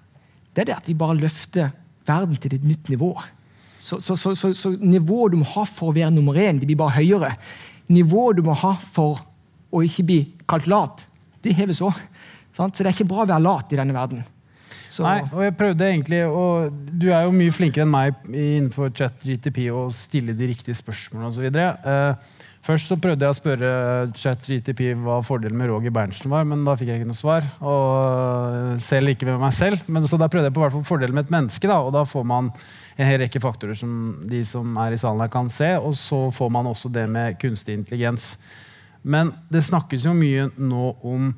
det 0.56 0.64
er 0.64 0.72
det 0.72 0.78
at 0.80 0.90
vi 0.90 0.98
bare 0.98 1.20
løfter 1.20 1.70
verden 2.08 2.40
til 2.42 2.56
et 2.58 2.66
nytt 2.66 2.90
nivå. 2.90 3.14
Så, 3.82 4.00
så, 4.00 4.16
så, 4.16 4.34
så, 4.36 4.76
nivået 4.80 5.34
du 5.34 5.40
må 5.42 5.48
ha 5.54 5.66
for 5.66 5.92
å 5.92 5.96
være 5.96 6.12
nummer 6.14 6.38
én, 6.38 6.60
det 6.60 6.68
blir 6.70 6.80
bare 6.80 6.98
høyere. 6.98 7.36
Nivået 7.90 8.38
du 8.38 8.44
må 8.46 8.56
ha 8.58 8.76
for 8.94 9.22
å 9.72 9.82
ikke 9.86 10.06
bli 10.06 10.20
kalt 10.50 10.68
lat, 10.70 11.06
det 11.46 11.56
heves 11.58 11.82
òg. 11.82 11.98
Så 12.56 12.70
det 12.78 12.90
er 12.90 12.96
ikke 12.96 13.10
bra 13.10 13.24
å 13.24 13.30
være 13.30 13.44
lat 13.46 13.74
i 13.74 13.80
denne 13.80 13.96
verden. 13.96 14.24
Så. 14.92 15.06
Nei, 15.06 15.22
og 15.24 15.40
jeg 15.46 15.56
prøvde 15.56 15.88
egentlig, 15.88 16.20
og 16.28 16.72
Du 17.00 17.08
er 17.16 17.24
jo 17.24 17.32
mye 17.36 17.52
flinkere 17.56 17.86
enn 17.86 17.92
meg 17.94 18.26
innenfor 18.28 18.92
chat 18.96 19.24
GTP 19.24 19.70
å 19.72 19.86
stille 19.96 20.36
de 20.36 20.50
riktige 20.52 20.76
spørsmålene 20.76 21.32
osv. 21.32 21.48
Uh, 21.86 22.50
Først 22.62 22.92
så 22.92 22.98
prøvde 23.02 23.26
jeg 23.26 23.34
å 23.34 23.38
spørre 23.38 23.70
ChatGTP 24.14 24.92
hva 25.02 25.18
fordelen 25.26 25.58
med 25.58 25.72
Roger 25.72 25.94
Berntsen 25.94 26.30
var, 26.30 26.46
men 26.46 26.62
da 26.62 26.76
fikk 26.78 26.92
jeg 26.92 27.02
ikke 27.02 27.10
noe 27.10 27.18
svar. 27.18 27.48
Og 27.66 28.76
selv 28.86 29.10
ikke 29.16 29.26
med 29.32 29.40
meg 29.42 29.56
selv. 29.58 29.82
Men 29.90 30.06
så 30.06 30.20
da 30.22 30.28
prøvde 30.30 30.52
jeg 30.52 30.56
på 30.56 30.62
hvert 30.62 30.76
fall 30.76 30.86
fordelen 30.86 31.18
med 31.18 31.26
et 31.26 31.34
menneske, 31.34 31.66
da, 31.66 31.80
og 31.82 31.90
da 31.96 32.04
får 32.06 32.28
man 32.30 32.52
en 32.52 33.08
hel 33.10 33.18
rekke 33.24 33.42
faktorer 33.42 33.78
som 33.78 33.96
de 34.30 34.44
som 34.46 34.78
er 34.84 34.94
i 34.94 35.00
salen 35.02 35.24
her 35.26 35.32
kan 35.34 35.50
se, 35.50 35.72
og 35.80 35.96
så 35.98 36.28
får 36.38 36.52
man 36.54 36.70
også 36.70 36.92
det 36.94 37.08
med 37.10 37.40
kunstig 37.42 37.80
intelligens. 37.80 38.36
Men 39.02 39.34
det 39.50 39.64
snakkes 39.66 40.06
jo 40.06 40.14
mye 40.14 40.52
nå 40.62 40.92
om 41.02 41.32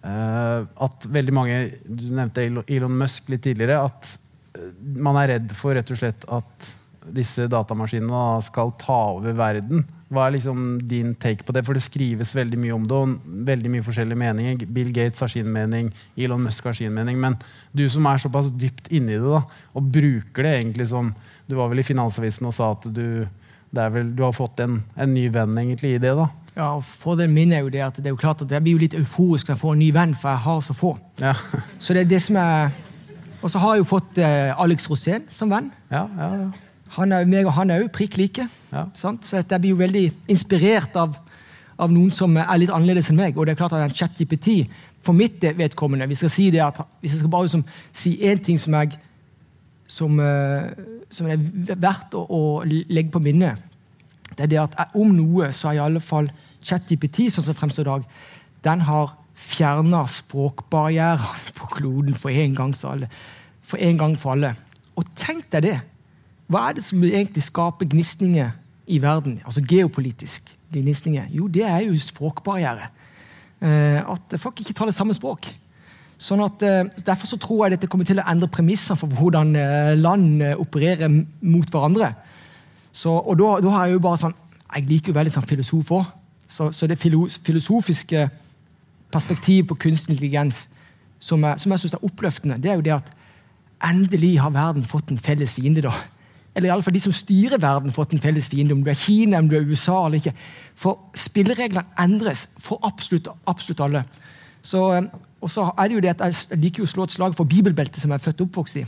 at 0.00 1.06
veldig 1.12 1.32
mange 1.36 1.56
Du 1.84 2.06
nevnte 2.08 2.46
Elon 2.46 2.98
Musk 3.02 3.28
litt 3.28 3.42
tidligere. 3.44 3.82
At 3.84 4.14
uh, 4.56 4.70
man 4.96 5.18
er 5.20 5.34
redd 5.36 5.56
for 5.58 5.76
rett 5.76 5.90
og 5.92 6.00
slett 6.00 6.24
at 6.32 6.70
disse 7.14 7.46
datamaskinene 7.50 8.40
skal 8.44 8.72
ta 8.80 8.98
over 9.16 9.34
verden. 9.36 9.84
Hva 10.10 10.26
er 10.26 10.34
liksom 10.34 10.80
din 10.90 11.12
take 11.22 11.44
på 11.46 11.54
det? 11.54 11.62
For 11.66 11.76
det 11.76 11.84
skrives 11.84 12.32
veldig 12.34 12.58
mye 12.58 12.74
om 12.74 12.86
det, 12.90 12.98
og 12.98 13.34
veldig 13.46 13.70
mye 13.70 13.86
forskjellige 13.86 14.18
meninger. 14.18 14.64
Bill 14.74 14.90
Gates 14.94 15.22
har 15.22 15.30
sin 15.30 15.50
mening, 15.54 15.92
Elon 16.18 16.42
Musk 16.42 16.66
har 16.66 16.74
sin 16.76 16.94
mening. 16.94 17.20
Men 17.22 17.38
du 17.76 17.84
som 17.90 18.08
er 18.10 18.22
såpass 18.22 18.50
dypt 18.58 18.90
inni 18.90 19.14
det, 19.14 19.22
da, 19.22 19.44
og 19.74 19.92
bruker 19.94 20.46
det 20.46 20.56
egentlig 20.58 20.90
som 20.90 21.14
Du 21.50 21.56
var 21.58 21.70
vel 21.70 21.80
i 21.82 21.86
Finansavisen 21.86 22.46
og 22.46 22.54
sa 22.54 22.68
at 22.76 22.84
du, 22.94 23.26
vel, 23.74 24.10
du 24.14 24.20
har 24.22 24.34
fått 24.34 24.60
en, 24.62 24.76
en, 24.94 25.14
ny 25.14 25.24
venn 25.34 25.56
egentlig 25.58 25.96
i 25.96 26.02
det? 26.02 26.12
da? 26.14 26.28
Ja, 26.56 26.74
og 26.76 26.84
Fordelen 26.84 27.34
min 27.34 27.52
er 27.52 27.64
jo 27.64 27.70
det 27.72 27.82
at 27.84 27.96
det 27.96 28.10
er 28.10 28.14
jo 28.14 28.20
klart 28.20 28.42
at 28.42 28.50
jeg 28.50 28.62
blir 28.62 28.74
jo 28.76 28.82
litt 28.82 28.96
euforisk 28.98 29.48
når 29.48 29.54
jeg 29.54 29.62
får 29.62 29.76
en 29.76 29.82
ny 29.82 29.90
venn, 29.94 30.14
for 30.14 30.32
jeg 30.32 30.42
har 30.46 30.64
så 30.66 30.76
få. 30.76 30.94
Ja. 31.20 31.34
Så 31.82 31.94
det 31.94 32.04
er 32.04 32.10
det 32.10 32.22
som 32.22 32.36
er 32.36 32.70
Og 33.42 33.50
så 33.50 33.58
har 33.58 33.74
jeg 33.74 33.80
jo 33.80 33.88
fått 33.88 34.18
eh, 34.20 34.50
Alex 34.60 34.90
Rosén 34.90 35.22
som 35.32 35.48
venn. 35.48 35.70
Ja, 35.90 36.04
ja, 36.18 36.26
ja. 36.42 36.48
Han 36.98 37.12
er, 37.12 37.24
meg 37.24 37.46
og 37.46 37.54
han 37.56 37.70
er 37.70 37.80
jo 37.80 37.88
prikk 37.88 38.18
like. 38.18 38.44
Ja. 38.72 38.82
Så 38.94 39.14
jeg 39.32 39.60
blir 39.60 39.70
jo 39.70 39.78
veldig 39.78 40.10
inspirert 40.28 40.96
av, 40.98 41.14
av 41.78 41.88
noen 41.88 42.10
som 42.12 42.34
er 42.36 42.58
litt 42.60 42.72
annerledes 42.74 43.08
enn 43.08 43.16
meg. 43.16 43.38
Og 43.38 43.46
det 43.46 43.54
er 43.54 43.60
klart 43.62 43.76
at 43.78 43.86
en 43.86 43.94
ChatGPT 43.94 44.66
for 45.00 45.16
mitt 45.16 45.42
vedkommende 45.56 46.08
Vi 46.08 46.18
skal 46.18 46.32
si 46.32 46.50
det 46.50 46.60
at, 46.64 46.82
hvis 47.00 47.14
jeg 47.14 47.22
skal 47.22 47.32
bare 47.32 47.48
liksom, 47.48 47.64
si 47.92 48.18
én 48.20 48.42
ting 48.42 48.60
som, 48.60 48.74
jeg, 48.74 48.98
som, 49.86 50.18
uh, 50.18 50.68
som 51.10 51.30
er 51.30 51.40
verdt 51.76 52.14
å, 52.14 52.26
å, 52.26 52.40
legge 52.66 53.10
på 53.10 53.22
minnet, 53.24 53.69
det 54.36 54.46
er 54.46 54.52
det 54.52 54.60
at 54.62 54.94
om 54.98 55.12
noe 55.14 55.50
så 55.56 55.70
er 55.70 55.78
i 55.78 55.84
alle 55.84 56.02
fall 56.04 56.30
ChatGPT 56.64 57.28
sånn 57.32 57.46
som 57.48 57.56
fremstår 57.56 57.86
i 57.86 57.90
dag, 57.90 58.06
den 58.66 58.84
har 58.88 59.14
fjerna 59.40 60.04
språkbarrierene 60.10 61.54
på 61.56 61.68
kloden 61.76 62.16
for 62.18 62.30
en 62.30 62.56
alle. 62.58 63.08
For 63.62 63.80
en 63.80 64.00
gang 64.00 64.16
for 64.18 64.34
alle. 64.34 64.54
Og 64.98 65.08
tenk 65.16 65.48
deg 65.54 65.66
det! 65.68 65.78
Hva 66.50 66.66
er 66.66 66.76
det 66.76 66.84
som 66.84 67.02
egentlig 67.06 67.44
skaper 67.46 67.86
gnisninger 67.86 68.50
i 68.90 68.98
verden? 68.98 69.38
Altså 69.46 69.62
geopolitisk 69.62 70.50
gnisninger? 70.74 71.28
Jo, 71.30 71.46
det 71.46 71.62
er 71.62 71.84
jo 71.86 71.94
språkbarriere. 71.94 72.90
Eh, 73.62 74.00
at 74.02 74.34
folk 74.40 74.60
ikke 74.60 74.74
taler 74.74 74.94
samme 74.96 75.14
språk. 75.14 75.46
Sånn 76.20 76.42
at, 76.44 76.62
eh, 76.66 76.88
derfor 77.06 77.30
så 77.30 77.38
tror 77.40 77.64
jeg 77.64 77.78
dette 77.78 77.88
kommer 77.88 78.08
til 78.08 78.18
å 78.18 78.26
endre 78.28 78.50
premissene 78.50 78.98
for 78.98 79.06
hvordan 79.06 79.54
eh, 79.56 79.94
land 79.94 80.42
opererer 80.58 81.08
mot 81.08 81.70
hverandre. 81.70 82.14
Så, 82.92 83.10
og 83.10 83.38
da, 83.38 83.60
da, 83.62 83.68
har 83.74 83.86
Jeg 83.86 83.98
jo 83.98 84.04
bare 84.04 84.18
sånn, 84.18 84.34
jeg 84.74 84.86
liker 84.88 85.12
jo 85.12 85.18
veldig 85.18 85.32
sånn 85.32 85.46
filosof 85.46 85.92
òg. 85.94 86.12
Så, 86.50 86.72
så, 86.74 86.86
det 86.86 86.98
filosofiske 86.98 88.28
perspektivet 89.12 89.68
på 89.68 89.78
kunstig 89.86 90.16
intelligens 90.16 90.68
som 91.22 91.42
jeg, 91.44 91.60
som 91.60 91.70
jeg 91.70 91.82
synes 91.82 91.94
er 91.94 92.06
oppløftende, 92.06 92.56
det 92.58 92.70
er 92.70 92.78
jo 92.78 92.86
det 92.86 92.96
at 92.96 93.12
endelig 93.84 94.38
har 94.40 94.50
verden 94.54 94.84
fått 94.84 95.10
en 95.10 95.18
felles 95.18 95.54
fiende. 95.54 95.82
da 95.82 95.92
eller 96.54 96.68
i 96.68 96.72
alle 96.72 96.82
fall 96.82 96.94
de 96.94 97.02
som 97.02 97.14
styrer 97.14 97.60
verden, 97.62 97.92
fått 97.94 98.14
en 98.14 98.22
felles 98.22 98.48
fiende. 98.50 98.74
Om 98.74 98.82
du 98.82 98.90
er 98.90 98.98
Kina, 98.98 99.38
om 99.38 99.48
du 99.48 99.56
er 99.56 99.66
USA 99.66 100.06
eller 100.06 100.18
ikke. 100.18 100.34
For 100.74 100.98
spillereglene 101.14 101.86
endres 102.02 102.48
for 102.58 102.82
absolutt, 102.86 103.28
absolutt 103.46 103.82
alle. 103.86 104.04
Så, 104.62 104.82
eh, 104.96 105.06
og 105.40 105.50
så 105.50 105.70
er 105.78 105.88
det 105.88 105.94
jo 105.94 106.00
det 106.00 106.20
at 106.20 106.46
Jeg 106.50 106.58
liker 106.58 106.82
å 106.82 106.86
slå 106.90 107.04
et 107.04 107.14
slag 107.14 107.36
for 107.36 107.44
bibelbeltet, 107.44 108.02
som 108.02 108.10
jeg 108.10 108.18
er 108.18 108.26
født 108.26 108.40
og 108.40 108.48
oppvokst 108.48 108.76
i. 108.76 108.84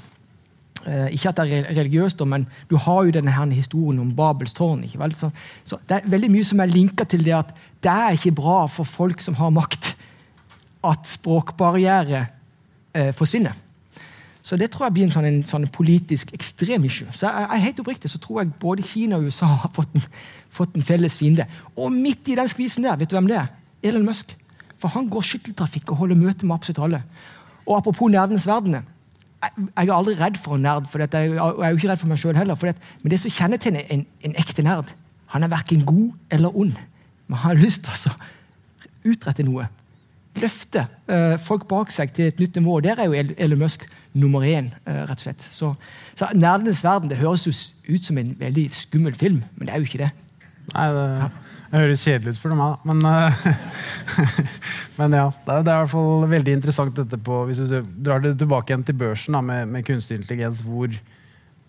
Eh, 0.86 1.12
ikke 1.14 1.30
at 1.30 1.38
det 1.38 1.58
er 1.60 1.68
religiøst, 1.76 2.22
men 2.26 2.46
du 2.70 2.76
har 2.76 3.04
jo 3.06 3.14
denne 3.14 3.30
her 3.30 3.46
historien 3.54 4.00
om 4.02 4.14
Babels 4.16 4.54
tårn. 4.54 4.84
ikke 4.84 4.98
vel? 4.98 5.14
Så, 5.14 5.30
så, 5.64 5.76
Det 5.88 5.96
er 5.96 6.08
veldig 6.10 6.30
mye 6.30 6.44
som 6.44 6.60
er 6.60 6.66
linka 6.66 7.04
til 7.04 7.24
det 7.24 7.34
at 7.34 7.54
det 7.82 7.90
er 7.90 8.12
ikke 8.12 8.34
bra 8.34 8.66
for 8.66 8.84
folk 8.84 9.20
som 9.20 9.34
har 9.34 9.50
makt, 9.50 9.96
at 10.84 11.06
språkbarriere 11.06 12.26
eh, 12.94 13.12
forsvinner. 13.14 13.54
Så 14.42 14.56
det 14.56 14.70
tror 14.70 14.86
jeg 14.86 14.92
blir 14.92 15.04
en 15.06 15.12
sånn, 15.14 15.24
en, 15.24 15.44
sånn 15.46 15.68
politisk 15.70 16.32
ekstrem 16.34 16.84
issue. 16.84 17.06
Så 17.14 17.28
jeg, 17.28 17.46
jeg, 17.46 17.62
helt 17.62 17.80
oppriktig 17.80 18.10
så 18.10 18.18
tror 18.18 18.40
jeg 18.40 18.54
både 18.58 18.82
Kina 18.82 19.16
og 19.16 19.30
USA 19.30 19.46
har 19.46 19.70
fått 19.74 19.94
en, 19.94 20.02
fått 20.50 20.74
en 20.74 20.82
felles 20.82 21.18
fiende. 21.18 21.46
Og 21.76 21.92
midt 21.94 22.26
i 22.28 22.34
den 22.34 22.50
skvisen 22.50 22.82
der, 22.82 22.98
vet 22.98 23.10
du 23.10 23.14
hvem 23.14 23.30
det 23.30 23.38
er? 23.38 23.52
Elon 23.86 24.08
Musk. 24.08 24.34
For 24.82 24.90
han 24.90 25.06
går 25.06 25.22
skytteltrafikk 25.22 25.92
og 25.94 26.02
holder 26.02 26.18
møte 26.18 26.46
med 26.46 26.56
absolutt 26.56 26.82
alle. 26.82 27.04
Og 27.68 27.76
apropos 27.76 28.10
nerdenes 28.10 28.48
verden. 28.50 28.82
Jeg, 29.42 29.66
jeg 29.76 29.88
er 29.88 29.94
aldri 29.96 30.14
redd 30.20 30.38
for 30.38 30.56
en 30.56 30.66
nerd, 30.66 30.86
for 30.90 31.02
dette, 31.02 31.18
jeg, 31.18 31.34
jeg 31.34 31.66
er 31.66 31.72
jo 31.74 31.80
ikke 31.80 31.90
redd 31.90 32.02
for 32.02 32.12
meg 32.12 32.20
sjøl 32.22 32.38
heller. 32.38 32.58
For 32.58 32.70
det, 32.70 32.92
men 33.02 33.14
det 33.14 33.20
som 33.22 33.34
kjennetegner 33.34 33.88
en, 33.90 34.04
en 34.26 34.36
ekte 34.38 34.64
nerd, 34.66 34.92
han 35.34 35.46
er 35.46 35.52
verken 35.52 35.86
god 35.88 36.10
eller 36.36 36.58
ond. 36.64 36.76
Men 37.26 37.40
han 37.40 37.56
har 37.56 37.62
lyst 37.62 37.86
til 37.86 38.12
å 38.12 39.12
utrette 39.12 39.46
noe. 39.46 39.66
Løfte 40.40 40.86
uh, 41.10 41.34
folk 41.42 41.66
bak 41.68 41.90
seg 41.92 42.14
til 42.16 42.30
et 42.30 42.40
nytt 42.40 42.56
nivå. 42.56 42.78
Der 42.84 43.00
er 43.02 43.10
jo 43.10 43.34
Elon 43.36 43.60
Musk 43.64 43.84
nummer 44.12 44.44
én, 44.44 44.70
eh, 44.84 45.02
rett 45.08 45.16
og 45.16 45.24
slett. 45.24 45.40
Så, 45.40 45.74
så 46.14 46.28
'Nerdenes 46.34 46.82
verden' 46.84 47.08
det 47.08 47.16
høres 47.16 47.46
jo 47.46 47.52
ut 47.94 48.04
som 48.04 48.18
en 48.18 48.36
veldig 48.38 48.68
skummel 48.76 49.14
film, 49.14 49.42
men 49.56 49.66
det 49.66 49.74
er 49.74 49.78
jo 49.78 49.88
ikke 49.88 50.02
det. 50.04 50.10
Nei, 50.74 50.86
det, 50.94 51.30
det 51.70 51.80
høres 51.80 52.04
kjedelig 52.04 52.34
ut 52.34 52.42
for 52.42 52.54
meg, 52.54 52.58
da. 52.60 52.92
men, 52.92 52.98
uh, 53.06 53.32
men 55.02 55.18
ja. 55.18 55.24
Det 55.44 55.54
er, 55.54 55.64
det 55.66 55.72
er, 55.72 55.80
i 55.80 55.84
hvert 55.84 55.92
fall 55.92 56.28
veldig 56.30 56.54
interessant 56.58 56.98
dette 56.98 57.18
på 57.26 57.42
Hvis 57.48 57.64
du 57.66 57.80
drar 58.06 58.22
det 58.22 58.36
tilbake 58.40 58.72
igjen 58.72 58.86
til 58.86 58.98
børsen 59.00 59.36
da, 59.36 59.42
med, 59.44 59.66
med 59.72 59.86
kunstig 59.88 60.20
intelligens, 60.20 60.62
hvor 60.66 60.94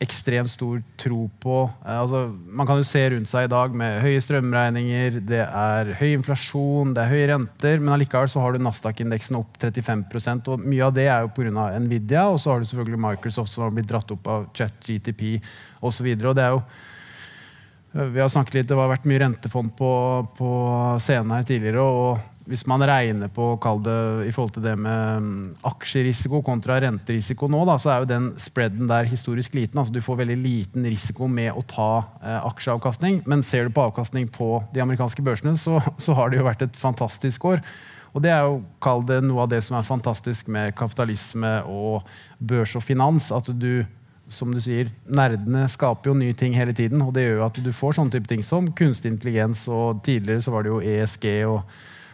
ekstremt 0.03 0.51
stor 0.51 0.81
tro 0.99 1.25
på 1.41 1.57
eh, 1.85 1.97
altså, 1.97 2.25
Man 2.29 2.67
kan 2.67 2.79
jo 2.79 2.87
se 2.87 3.03
rundt 3.13 3.31
seg 3.31 3.47
i 3.47 3.51
dag 3.51 3.75
med 3.77 4.01
høye 4.03 4.21
strømregninger, 4.23 5.19
det 5.29 5.43
er 5.45 5.93
høy 5.99 6.09
inflasjon, 6.17 6.93
det 6.95 7.03
er 7.03 7.13
høye 7.13 7.27
renter, 7.33 7.81
men 7.81 7.95
allikevel 7.95 8.31
så 8.31 8.43
har 8.43 8.55
du 8.55 8.63
Nasdaq-indeksen 8.63 9.39
opp 9.39 9.59
35% 9.61 10.51
og 10.53 10.65
Mye 10.65 10.87
av 10.87 10.95
det 10.97 11.07
er 11.09 11.25
jo 11.25 11.33
pga. 11.35 11.69
Nvidia, 11.83 12.25
og 12.31 12.41
så 12.41 12.53
har 12.53 12.63
du 12.63 12.69
selvfølgelig 12.69 13.03
Microsoft 13.05 13.53
som 13.53 13.67
har 13.67 13.75
blitt 13.75 13.89
dratt 13.91 14.11
opp 14.13 14.27
av 14.29 14.49
ChatGTP 14.57 15.23
osv. 15.83 16.09
Vi 17.93 18.21
har 18.21 18.29
snakket 18.31 18.55
litt, 18.57 18.67
Det 18.67 18.77
har 18.77 18.89
vært 18.89 19.07
mye 19.09 19.21
rentefond 19.21 19.73
på, 19.77 19.89
på 20.37 20.51
scenen 21.03 21.35
her 21.35 21.43
tidligere. 21.45 21.81
og 21.83 22.32
hvis 22.49 22.65
man 22.67 22.83
regner 22.83 23.29
på 23.31 23.53
det, 23.85 24.27
i 24.27 24.31
forhold 24.35 24.53
til 24.57 24.65
det 24.65 24.73
med 24.75 25.23
mm, 25.23 25.55
aksjerisiko 25.69 26.41
kontra 26.43 26.79
renterisiko 26.83 27.47
nå, 27.47 27.61
da, 27.69 27.77
så 27.79 27.93
er 27.93 28.03
jo 28.03 28.09
den 28.09 28.27
spreaden 28.41 28.89
der 28.89 29.07
historisk 29.07 29.55
liten. 29.55 29.79
altså 29.79 29.93
Du 29.93 30.01
får 30.03 30.19
veldig 30.23 30.37
liten 30.37 30.83
risiko 30.83 31.27
med 31.27 31.53
å 31.55 31.63
ta 31.63 31.89
eh, 32.21 32.39
aksjeavkastning. 32.43 33.21
Men 33.29 33.45
ser 33.47 33.67
du 33.67 33.75
på 33.75 33.87
avkastning 33.87 34.27
på 34.27 34.57
de 34.73 34.83
amerikanske 34.83 35.23
børsene, 35.23 35.55
så, 35.57 35.79
så, 35.97 36.17
har 36.19 36.29
det 36.29 36.41
jo 36.41 36.47
vært 36.49 36.67
et 36.67 36.79
fantastisk 36.79 37.45
år. 37.45 37.63
Og 38.13 38.21
det 38.21 38.33
er 38.33 38.43
jo 38.45 38.59
kall 38.83 39.05
det 39.07 39.23
noe 39.25 39.45
av 39.45 39.53
det 39.53 39.63
som 39.65 39.79
er 39.79 39.87
fantastisk 39.87 40.51
med 40.51 40.75
kapitalisme 40.77 41.61
og 41.65 42.03
børs 42.43 42.75
og 42.75 42.83
finans. 42.85 43.31
at 43.31 43.49
du 43.55 43.85
som 44.31 44.51
du 44.53 44.59
sier, 44.63 44.89
Nerdene 45.05 45.65
skaper 45.69 46.09
jo 46.09 46.17
nye 46.17 46.35
ting 46.35 46.53
hele 46.55 46.73
tiden. 46.73 47.01
og 47.01 47.13
Det 47.13 47.25
gjør 47.25 47.39
jo 47.39 47.47
at 47.47 47.63
du 47.63 47.71
får 47.75 47.97
sånne 47.97 48.13
type 48.13 48.29
ting 48.29 48.43
som 48.43 48.71
kunstig 48.71 49.11
intelligens. 49.11 49.67
og 49.67 50.03
Tidligere 50.03 50.41
så 50.41 50.51
var 50.51 50.63
det 50.63 50.71
jo 50.73 50.81
ESG 50.81 51.27
og 51.47 51.61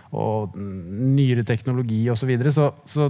og 0.10 0.56
nyere 0.58 1.44
teknologi 1.46 2.00
osv. 2.10 2.24
Så, 2.24 2.28
videre. 2.30 2.52
så 2.52 2.72
Så 2.86 3.10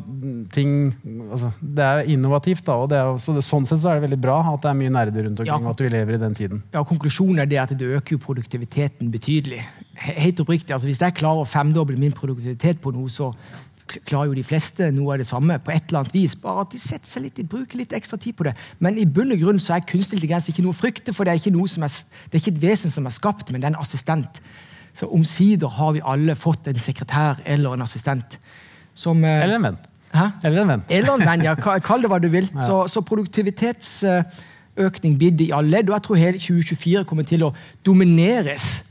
ting 0.52 0.94
altså, 1.32 1.52
Det 1.62 1.84
er 1.84 2.00
innovativt. 2.12 2.66
da, 2.66 2.74
og 2.74 2.92
er, 2.92 3.18
så 3.18 3.34
det, 3.34 3.44
Sånn 3.44 3.66
sett 3.66 3.80
så 3.80 3.92
er 3.92 4.00
det 4.00 4.10
veldig 4.10 4.22
bra 4.22 4.42
at 4.54 4.62
det 4.62 4.70
er 4.70 4.80
mye 4.82 4.90
nerder 4.90 5.24
rundt 5.24 5.40
omkring. 5.40 5.48
Ja, 5.48 5.70
og 5.70 5.72
at 5.72 5.82
vi 5.82 5.94
lever 5.94 6.18
i 6.18 6.20
den 6.20 6.36
tiden. 6.36 6.64
Ja, 6.74 6.84
Konklusjonen 6.84 7.40
er 7.40 7.46
det 7.46 7.62
at 7.62 7.72
det 7.80 7.88
øker 7.88 8.18
jo 8.18 8.24
produktiviteten 8.26 9.12
betydelig. 9.12 9.64
Helt 9.96 10.40
oppriktig, 10.40 10.74
altså 10.74 10.88
Hvis 10.88 11.02
jeg 11.02 11.16
klarer 11.16 11.46
å 11.46 11.48
femdoble 11.48 11.98
min 11.98 12.12
produktivitet 12.12 12.82
på 12.82 12.92
noe, 12.92 13.10
så 13.10 13.32
klarer 14.06 14.30
jo 14.30 14.38
de 14.38 14.46
fleste 14.46 14.92
noe 14.94 15.16
av 15.16 15.22
det 15.22 15.28
samme 15.30 15.58
på 15.64 15.72
et 15.74 15.90
eller 15.90 16.04
annet 16.04 16.14
vis. 16.14 16.36
Bare 16.38 16.66
at 16.66 16.74
de 16.74 16.82
setter 16.82 17.10
seg 17.10 17.26
litt, 17.26 17.42
bruker 17.50 17.80
litt 17.80 17.96
ekstra 17.96 18.20
tid 18.22 18.36
på 18.38 18.46
det. 18.46 18.54
Men 18.84 19.00
i 19.02 19.08
bunn 19.08 19.34
og 19.34 19.42
grunn 19.42 19.62
så 19.62 19.78
er 19.78 19.86
kunstig 19.88 20.20
intelligens 20.20 20.50
ikke 20.52 20.66
noe 20.66 20.76
å 20.76 20.82
frykte, 20.82 21.16
for 21.16 21.26
det 21.26 21.34
er 21.34 21.42
ikke, 21.42 21.56
noe 21.56 21.70
som 21.72 21.86
er, 21.88 21.96
det 22.28 22.38
er 22.38 22.44
ikke 22.44 22.56
et 22.58 22.64
vesen 22.68 22.94
som 22.94 23.08
er 23.08 23.16
skapt, 23.16 23.50
men 23.50 23.62
det 23.62 23.70
er 23.70 23.74
en 23.74 23.82
assistent. 23.82 24.42
Så 24.94 25.06
omsider 25.16 25.68
har 25.68 25.92
vi 25.96 26.02
alle 26.04 26.36
fått 26.36 26.68
en 26.68 26.80
sekretær 26.80 27.36
eller 27.46 27.74
en 27.74 27.82
assistent. 27.86 28.40
Som, 28.94 29.24
eh, 29.24 29.44
eller 29.44 29.56
en 29.56 29.64
venn. 29.64 29.78
Hæ? 30.14 30.26
Eller 30.44 30.62
en 30.62 30.68
venn. 30.68 30.84
Eller 30.90 31.14
en 31.14 31.26
venn, 31.26 31.44
ja. 31.46 31.56
Kall 31.88 32.02
det 32.02 32.10
hva 32.12 32.20
du 32.20 32.30
vil. 32.34 32.50
Så, 32.66 32.88
så 32.88 33.02
produktivitetsøkning 33.06 35.18
blir 35.18 35.32
det 35.32 35.46
i 35.48 35.52
alle 35.56 35.70
ledd. 35.78 35.90
Og 35.90 35.94
jeg 35.98 36.04
tror 36.08 36.16
hele 36.16 36.38
2024 36.38 37.04
kommer 37.06 37.24
til 37.30 37.44
å 37.48 37.54
domineres 37.86 38.90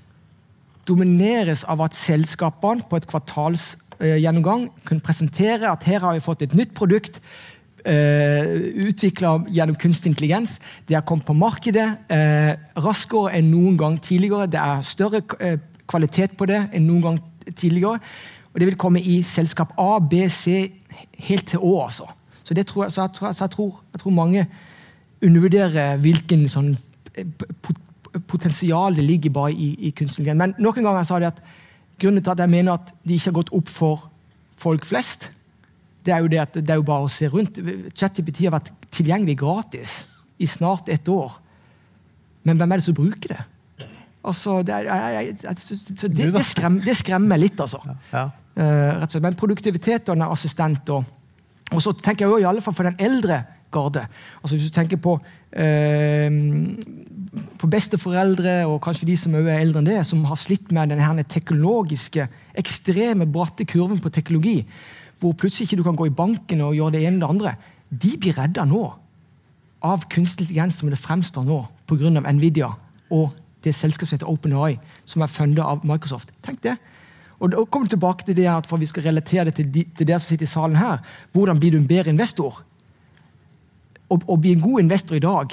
domineres 0.89 1.65
av 1.69 1.83
at 1.85 1.97
selskapene 1.97 2.87
på 2.89 2.99
et 2.99 3.07
kvartalsgjennomgang 3.09 3.85
gjennomgang 3.99 4.69
kunne 4.87 5.05
presentere 5.05 5.71
at 5.71 5.87
her 5.89 6.05
har 6.05 6.17
vi 6.17 6.25
fått 6.25 6.45
et 6.47 6.55
nytt 6.55 6.75
produkt 6.77 7.19
uh, 7.19 7.91
eh, 7.91 8.53
utvikla 8.87 9.33
gjennom 9.51 9.79
kunstig 9.81 10.13
intelligens. 10.13 10.59
Det 10.87 10.95
har 10.95 11.07
kommet 11.09 11.27
på 11.27 11.35
markedet 11.35 11.89
uh, 12.13 12.53
raskere 12.79 13.35
enn 13.39 13.51
noen 13.51 13.79
gang 13.81 13.99
tidligere. 13.99 14.47
Det 14.51 14.61
er 14.63 14.87
større 14.87 15.25
kvalitet 15.89 16.37
på 16.39 16.49
det 16.51 16.63
enn 16.73 16.87
noen 16.89 17.05
gang 17.05 17.19
tidligere. 17.55 18.01
Og 18.53 18.61
det 18.61 18.69
vil 18.71 18.81
komme 18.81 19.01
i 19.01 19.21
selskap 19.27 19.75
A, 19.79 19.99
B, 20.01 20.25
C, 20.33 20.73
helt 21.29 21.49
til 21.53 21.63
Å, 21.63 21.75
altså. 21.85 22.09
Så, 22.43 22.57
jeg 22.57 22.67
tror, 22.67 22.89
så, 22.89 23.05
jeg, 23.05 23.15
tror, 23.17 23.33
så 23.33 23.45
jeg, 23.45 23.53
tror, 23.53 23.73
jeg, 23.93 24.01
tror, 24.01 24.15
mange 24.17 24.47
undervurderer 25.23 25.99
hvilken 26.01 26.47
sånn 26.49 26.77
potensial 28.31 28.97
det 28.97 29.05
ligger 29.05 29.35
bare 29.35 29.53
i, 29.53 29.73
i 29.89 29.91
kunstig 29.93 30.25
Men 30.33 30.55
noen 30.57 30.87
ganger 30.87 31.05
sa 31.05 31.19
de 31.21 31.29
at 31.29 31.43
grunnen 32.01 32.25
til 32.25 32.33
at 32.33 32.41
jeg 32.41 32.53
mener 32.53 32.79
at 32.79 32.93
de 33.03 33.19
ikke 33.19 33.29
har 33.29 33.37
gått 33.43 33.53
opp 33.59 33.69
for 33.69 34.07
folk 34.59 34.87
flest, 34.89 35.29
det 36.07 36.15
er 36.15 36.25
jo 36.25 36.31
det 36.33 36.41
at 36.41 36.57
det 36.57 36.73
er 36.73 36.81
jo 36.81 36.87
bare 36.89 37.05
å 37.05 37.13
se 37.13 37.29
rundt. 37.29 37.61
ChatGPT 37.93 38.47
har 38.47 38.57
vært 38.57 38.73
tilgjengelig 38.95 39.37
gratis 39.43 40.01
i 40.41 40.49
snart 40.49 40.89
et 40.89 41.09
år. 41.13 41.37
Men 42.49 42.57
hvem 42.57 42.73
er 42.73 42.81
det 42.81 42.87
som 42.87 42.97
bruker 42.97 43.35
det? 43.35 43.43
Altså, 44.25 44.63
det, 44.67 44.75
er, 44.75 44.89
jeg, 44.89 45.37
jeg, 45.43 45.57
det, 46.17 46.33
det, 46.35 46.45
skremmer, 46.45 46.85
det, 46.85 46.97
skremmer, 46.99 47.39
litt, 47.41 47.61
altså. 47.61 47.79
Ja. 48.13 48.29
Uh, 48.59 49.21
Men 49.23 49.39
produktivitet 49.39 50.09
og 50.11 50.17
en 50.19 50.27
assistent 50.27 50.91
og, 50.91 51.07
og 51.71 51.83
så 51.85 51.93
tenker 51.95 52.27
jeg 52.27 52.33
jo 52.33 52.41
i 52.43 52.49
alle 52.49 52.63
fall 52.65 52.75
for 52.75 52.89
den 52.89 52.99
eldre 52.99 53.45
garde. 53.71 54.03
Altså 54.43 54.57
Hvis 54.57 54.67
du 54.67 54.75
tenker 54.75 54.99
på, 54.99 55.15
uh, 55.21 56.29
på 57.61 57.71
besteforeldre 57.71 58.67
og 58.67 58.81
kanskje 58.83 59.07
de 59.13 59.17
som 59.21 59.37
er 59.39 59.61
eldre 59.61 59.85
enn 59.85 59.91
det, 59.93 59.99
som 60.09 60.25
har 60.27 60.41
slitt 60.41 60.73
med 60.75 60.91
den 60.91 61.25
teknologiske, 61.25 62.27
ekstreme, 62.59 63.29
bratte 63.31 63.69
kurven 63.69 64.03
på 64.03 64.11
teknologi, 64.11 64.65
hvor 65.21 65.35
plutselig 65.39 65.69
ikke 65.69 65.81
du 65.81 65.87
kan 65.87 65.99
gå 65.99 66.09
i 66.09 66.15
banken 66.15 66.63
og 66.67 66.75
gjøre 66.75 66.97
det 66.97 67.07
ene 67.07 67.19
og 67.19 67.21
det 67.23 67.35
andre, 67.35 67.55
de 67.89 68.17
blir 68.21 68.37
redda 68.39 68.67
nå 68.69 68.85
av 69.87 70.05
kunstig 70.11 70.49
intelligens 70.49 70.81
som 70.81 70.91
det 70.91 70.99
fremstår 70.99 71.47
nå, 71.47 71.63
pga. 71.87 72.11
Nvidia 72.33 72.73
og 73.15 73.31
det 73.69 73.77
selskapet 73.77 74.11
som 74.11 74.19
heter 74.19 74.31
OpenAI, 74.33 74.79
som 75.09 75.23
er 75.23 75.33
funda 75.33 75.67
av 75.69 75.85
Microsoft. 75.87 76.33
Tenk 76.45 76.63
det. 76.65 76.79
Og 77.39 77.53
da 77.53 77.63
kommer 77.65 77.87
du 77.87 77.95
tilbake 77.95 78.27
til 78.27 78.37
det 78.37 78.49
at 78.51 78.67
for 78.67 78.81
vi 78.83 78.89
skal 78.91 79.07
relatere 79.07 79.47
det 79.49 79.55
til, 79.59 79.69
de, 79.75 79.85
til 79.97 80.09
dere 80.09 80.19
som 80.19 80.33
sitter 80.33 80.49
i 80.49 80.51
salen 80.51 80.79
her. 80.79 80.99
Hvordan 81.33 81.61
blir 81.61 81.75
du 81.75 81.79
en 81.79 81.87
bedre 81.87 82.11
investor? 82.11 82.63
Å, 84.09 84.37
bli 84.41 84.57
en 84.57 84.65
god 84.65 84.81
investor 84.81 85.19
i 85.19 85.21
dag 85.21 85.53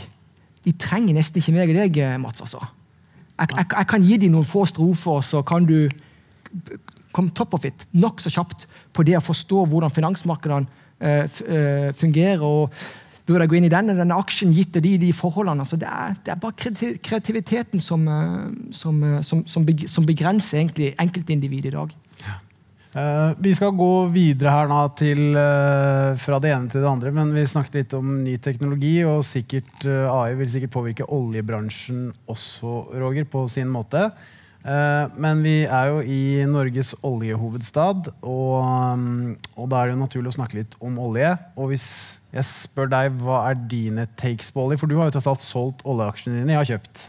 De 0.63 0.72
trenger 0.79 1.17
nesten 1.17 1.41
ikke 1.41 1.51
meg 1.51 1.74
og 1.74 1.75
deg, 1.75 1.98
Mats. 2.24 2.41
altså. 2.41 2.62
Jeg, 3.36 3.50
jeg, 3.51 3.65
jeg 3.67 3.88
kan 3.91 4.05
gi 4.07 4.17
dem 4.17 4.31
noen 4.34 4.48
få 4.48 4.63
strofer, 4.65 5.19
så 5.22 5.41
kan 5.45 5.67
du 5.67 5.91
komme 7.13 7.36
top 7.36 7.53
of 7.53 7.65
it 7.67 7.86
nokså 7.95 8.31
kjapt 8.34 8.65
på 8.95 9.03
det 9.07 9.17
å 9.19 9.24
forstå 9.24 9.65
hvordan 9.69 9.93
finansmarkedene 9.93 10.65
uh, 10.65 11.25
uh, 11.27 11.89
fungerer. 12.00 12.41
og 12.41 12.74
Burde 13.25 13.41
jeg 13.41 13.50
gå 13.50 13.58
inn 13.58 13.65
i 13.65 13.74
denne, 13.74 13.96
denne 13.98 14.17
aksjen 14.22 14.51
gitt 14.53 14.77
de, 14.77 14.96
de 15.01 15.12
forholdene? 15.17 15.65
Altså, 15.65 15.79
det, 15.82 15.89
er, 15.89 16.17
det, 16.22 16.36
er, 16.36 16.41
bare 16.41 16.98
kreativiteten 17.01 17.82
som, 17.82 18.05
som, 18.70 19.00
som, 19.25 19.65
som 19.65 20.05
begrenser 20.05 20.62
egentlig 20.62 20.91
enkeltindividet 21.01 21.74
i 21.74 21.77
dag. 21.77 21.96
Uh, 22.96 23.36
vi 23.44 23.51
skal 23.51 23.74
gå 23.75 24.08
videre 24.08 24.53
her 24.55 24.70
nå 24.72 24.77
til, 24.96 25.20
uh, 25.36 26.15
fra 26.15 26.38
det 26.39 26.53
ene 26.55 26.72
til 26.72 26.79
det 26.79 26.88
andre. 26.88 27.12
Men 27.12 27.34
vi 27.36 27.44
snakket 27.44 27.75
litt 27.82 27.96
om 27.98 28.22
ny 28.24 28.38
teknologi, 28.39 28.94
og 29.03 29.25
sikkert, 29.27 29.74
uh, 29.84 30.08
AI 30.13 30.38
vil 30.39 30.51
sikkert 30.53 30.72
påvirke 30.77 31.08
oljebransjen 31.12 32.08
også, 32.32 32.77
Roger, 32.96 33.27
på 33.27 33.48
sin 33.51 33.72
måte. 33.72 34.10
men 34.65 35.44
vi 35.44 35.60
er 35.62 35.91
jo 35.91 36.00
i 36.01 36.41
Norges 36.50 36.96
oljehovedstad, 37.05 38.08
og, 38.25 38.63
um, 38.65 39.36
og 39.62 39.67
da 39.70 39.77
er 39.77 39.86
det 39.86 39.94
jo 39.94 40.00
naturlig 40.00 40.32
å 40.32 40.38
snakke 40.39 40.58
litt 40.58 40.74
om 40.82 40.98
olje. 40.98 41.36
Og 41.53 41.70
hvis 41.70 41.86
jeg 42.35 42.47
spør 42.49 42.89
deg, 42.91 43.17
hva 43.23 43.45
er 43.49 43.59
dine 43.71 44.07
takes 44.19 44.51
på 44.51 44.65
olje? 44.65 44.79
For 44.81 44.91
du 44.91 44.97
har 44.99 45.07
jo 45.07 45.15
tross 45.15 45.29
alt 45.31 45.43
solgt 45.43 45.85
oljeaksjene 45.87 46.41
dine. 46.41 46.51
Jeg 46.51 46.59
har 46.59 46.71
kjøpt. 46.73 47.03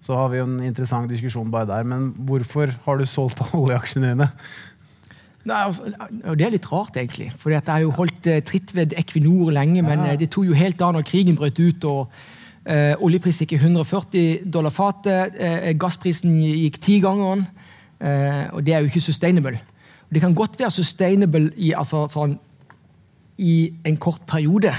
Så 0.00 0.16
har 0.16 0.30
vi 0.32 0.40
jo 0.40 0.46
en 0.48 0.58
interessant 0.64 1.10
diskusjon 1.12 1.52
bare 1.52 1.68
der. 1.68 1.84
Men 1.88 2.10
hvorfor 2.28 2.72
har 2.86 3.00
du 3.00 3.06
solgt 3.08 3.42
oljeaksjene 3.60 4.14
dine? 4.14 4.30
Nei, 5.48 5.60
altså, 5.66 5.88
det 6.36 6.44
er 6.46 6.52
litt 6.52 6.68
rart, 6.72 6.96
egentlig. 7.00 7.30
For 7.40 7.52
jeg 7.52 7.64
har 7.66 7.84
jo 7.84 7.92
holdt 7.96 8.28
eh, 8.28 8.42
tritt 8.44 8.74
ved 8.76 8.92
Equinor 9.00 9.52
lenge, 9.56 9.84
men 9.84 10.04
ja. 10.04 10.14
Eh, 10.14 10.20
det 10.20 10.30
tok 10.32 10.48
jo 10.48 10.56
helt 10.56 10.80
av 10.84 10.94
når 10.96 11.06
krigen 11.08 11.36
brøt 11.36 11.60
ut. 11.60 11.86
og 11.88 12.12
eh, 12.64 12.92
Oljepris 13.00 13.40
gikk 13.44 13.58
140 13.60 14.46
dollar 14.52 14.72
fatet. 14.72 15.36
Eh, 15.36 15.72
gassprisen 15.80 16.36
gikk 16.40 16.80
ti 16.84 17.00
ganger. 17.04 17.44
Eh, 18.00 18.46
og 18.52 18.64
det 18.64 18.76
er 18.76 18.84
jo 18.84 18.92
ikke 18.92 19.04
sustainable. 19.04 19.60
Det 20.10 20.24
kan 20.24 20.34
godt 20.34 20.58
være 20.58 20.72
sustainable 20.74 21.50
i, 21.56 21.72
altså, 21.76 22.06
sånn, 22.10 22.38
i 23.40 23.72
en 23.88 23.96
kort 24.00 24.22
periode. 24.28 24.72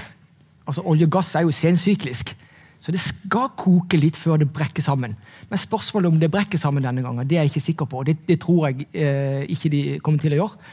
Altså, 0.68 0.84
Olje 0.86 1.08
og 1.10 1.16
gass 1.18 1.34
er 1.36 1.46
jo 1.48 1.56
sensyklisk. 1.56 2.36
Så 2.82 2.94
det 2.94 3.02
skal 3.02 3.52
koke 3.58 3.98
litt 4.00 4.18
før 4.18 4.40
det 4.42 4.50
brekker 4.54 4.82
sammen. 4.82 5.14
Men 5.50 5.62
spørsmålet 5.62 6.10
om 6.10 6.22
det 6.22 6.32
brekker 6.34 6.58
sammen 6.62 6.86
denne 6.86 7.04
gangen, 7.06 7.28
det 7.30 7.38
er 7.38 7.46
jeg 7.46 7.54
ikke 7.54 7.68
sikker 7.68 7.90
på. 7.90 8.02
Det, 8.08 8.16
det 8.26 8.40
tror 8.42 8.70
jeg 8.70 8.88
eh, 8.94 9.44
ikke 9.54 9.70
de 9.70 9.82
kommer 10.02 10.24
til 10.24 10.34
å 10.34 10.40
gjøre. 10.40 10.72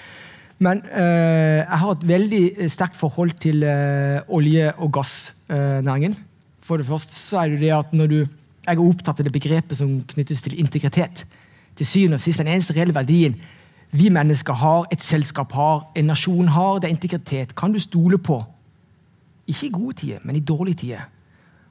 Men 0.64 0.80
eh, 0.88 1.60
jeg 1.60 1.80
har 1.82 1.92
et 1.92 2.08
veldig 2.08 2.70
sterkt 2.72 2.96
forhold 2.98 3.36
til 3.42 3.62
eh, 3.62 4.24
olje- 4.34 4.72
og 4.78 4.92
gassnæringen. 4.96 6.16
For 6.64 6.80
det 6.80 6.88
første 6.88 7.14
så 7.14 7.42
er 7.42 7.52
det 7.52 7.62
det 7.66 7.76
at 7.76 7.94
når 7.96 8.12
du 8.12 8.18
Jeg 8.68 8.76
er 8.76 8.84
opptatt 8.84 9.20
av 9.20 9.24
det 9.24 9.32
begrepet 9.32 9.78
som 9.78 9.92
knyttes 10.04 10.42
til 10.44 10.58
integritet. 10.60 11.22
Til 11.78 11.86
syvende 11.86 12.18
og 12.18 12.20
sist 12.20 12.42
den 12.42 12.50
eneste 12.52 12.74
reelle 12.76 12.92
verdien 12.92 13.38
vi 13.90 14.10
mennesker 14.12 14.52
har, 14.52 14.86
et 14.92 15.02
selskap 15.02 15.52
har, 15.56 15.86
en 15.96 16.10
nasjon 16.10 16.48
har, 16.52 16.78
det 16.78 16.88
er 16.88 16.94
integritet. 16.94 17.54
Kan 17.56 17.72
du 17.72 17.80
stole 17.80 18.18
på? 18.18 18.42
Ikke 19.48 19.66
i 19.66 19.72
gode 19.72 19.96
tider, 20.02 20.20
men 20.24 20.36
i 20.36 20.44
dårlige 20.44 20.82
tider. 20.84 21.06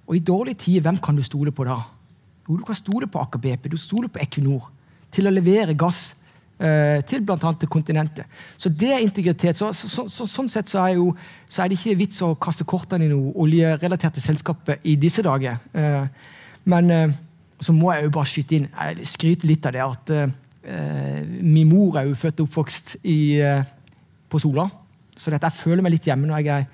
Og 0.07 0.15
i 0.15 0.23
dårlige 0.23 0.55
tider, 0.63 0.81
hvem 0.81 0.97
kan 0.97 1.15
du 1.15 1.23
stole 1.23 1.51
på 1.51 1.65
da? 1.67 1.77
Jo, 2.47 2.55
du 2.57 2.63
kan 2.65 2.75
stole 2.75 3.07
på 3.07 3.19
Aker 3.19 3.39
BP, 3.39 3.69
du 3.69 3.77
stoler 3.77 4.09
på 4.09 4.21
Equinor 4.23 4.71
til 5.11 5.27
å 5.27 5.33
levere 5.33 5.75
gass 5.77 6.15
eh, 6.59 7.03
til 7.07 7.21
bl.a. 7.21 7.53
kontinentet. 7.69 8.25
Så 8.57 8.69
det 8.69 8.93
er 8.95 9.03
integritet. 9.03 9.59
Så, 9.59 9.69
så, 9.75 10.07
så, 10.09 10.25
sånn 10.25 10.49
sett 10.49 10.71
så 10.71 10.81
er, 10.85 10.95
jo, 10.97 11.11
så 11.47 11.63
er, 11.63 11.69
det 11.69 11.77
ikke 11.77 11.99
vits 11.99 12.23
å 12.25 12.33
kaste 12.39 12.65
kortene 12.67 13.05
i 13.05 13.11
noe 13.11 13.35
oljerelaterte 13.43 14.23
selskaper 14.23 14.81
i 14.87 14.95
disse 14.99 15.25
dager. 15.27 15.59
Eh, 15.73 16.33
men 16.67 16.91
eh, 16.91 17.15
så 17.61 17.73
må 17.75 17.91
jeg 17.93 18.07
jo 18.07 18.13
bare 18.17 18.31
skyte 18.31 18.57
inn, 18.57 18.69
jeg 18.73 19.09
skryte 19.09 19.49
litt 19.49 19.65
av 19.67 19.75
det, 19.75 19.85
at 19.85 20.13
eh, 20.15 20.35
min 20.67 21.69
mor 21.69 21.95
er 21.97 22.09
jo 22.09 22.15
født 22.17 22.41
og 22.41 22.49
oppvokst 22.49 22.97
i, 23.07 23.39
eh, 23.39 23.63
på 24.27 24.39
Sola. 24.39 24.67
Så 25.15 25.31
dette, 25.31 25.47
jeg 25.47 25.61
føler 25.63 25.85
meg 25.85 25.95
litt 25.95 26.07
hjemme 26.09 26.27
når 26.27 26.43
jeg 26.43 26.61
er 26.61 26.67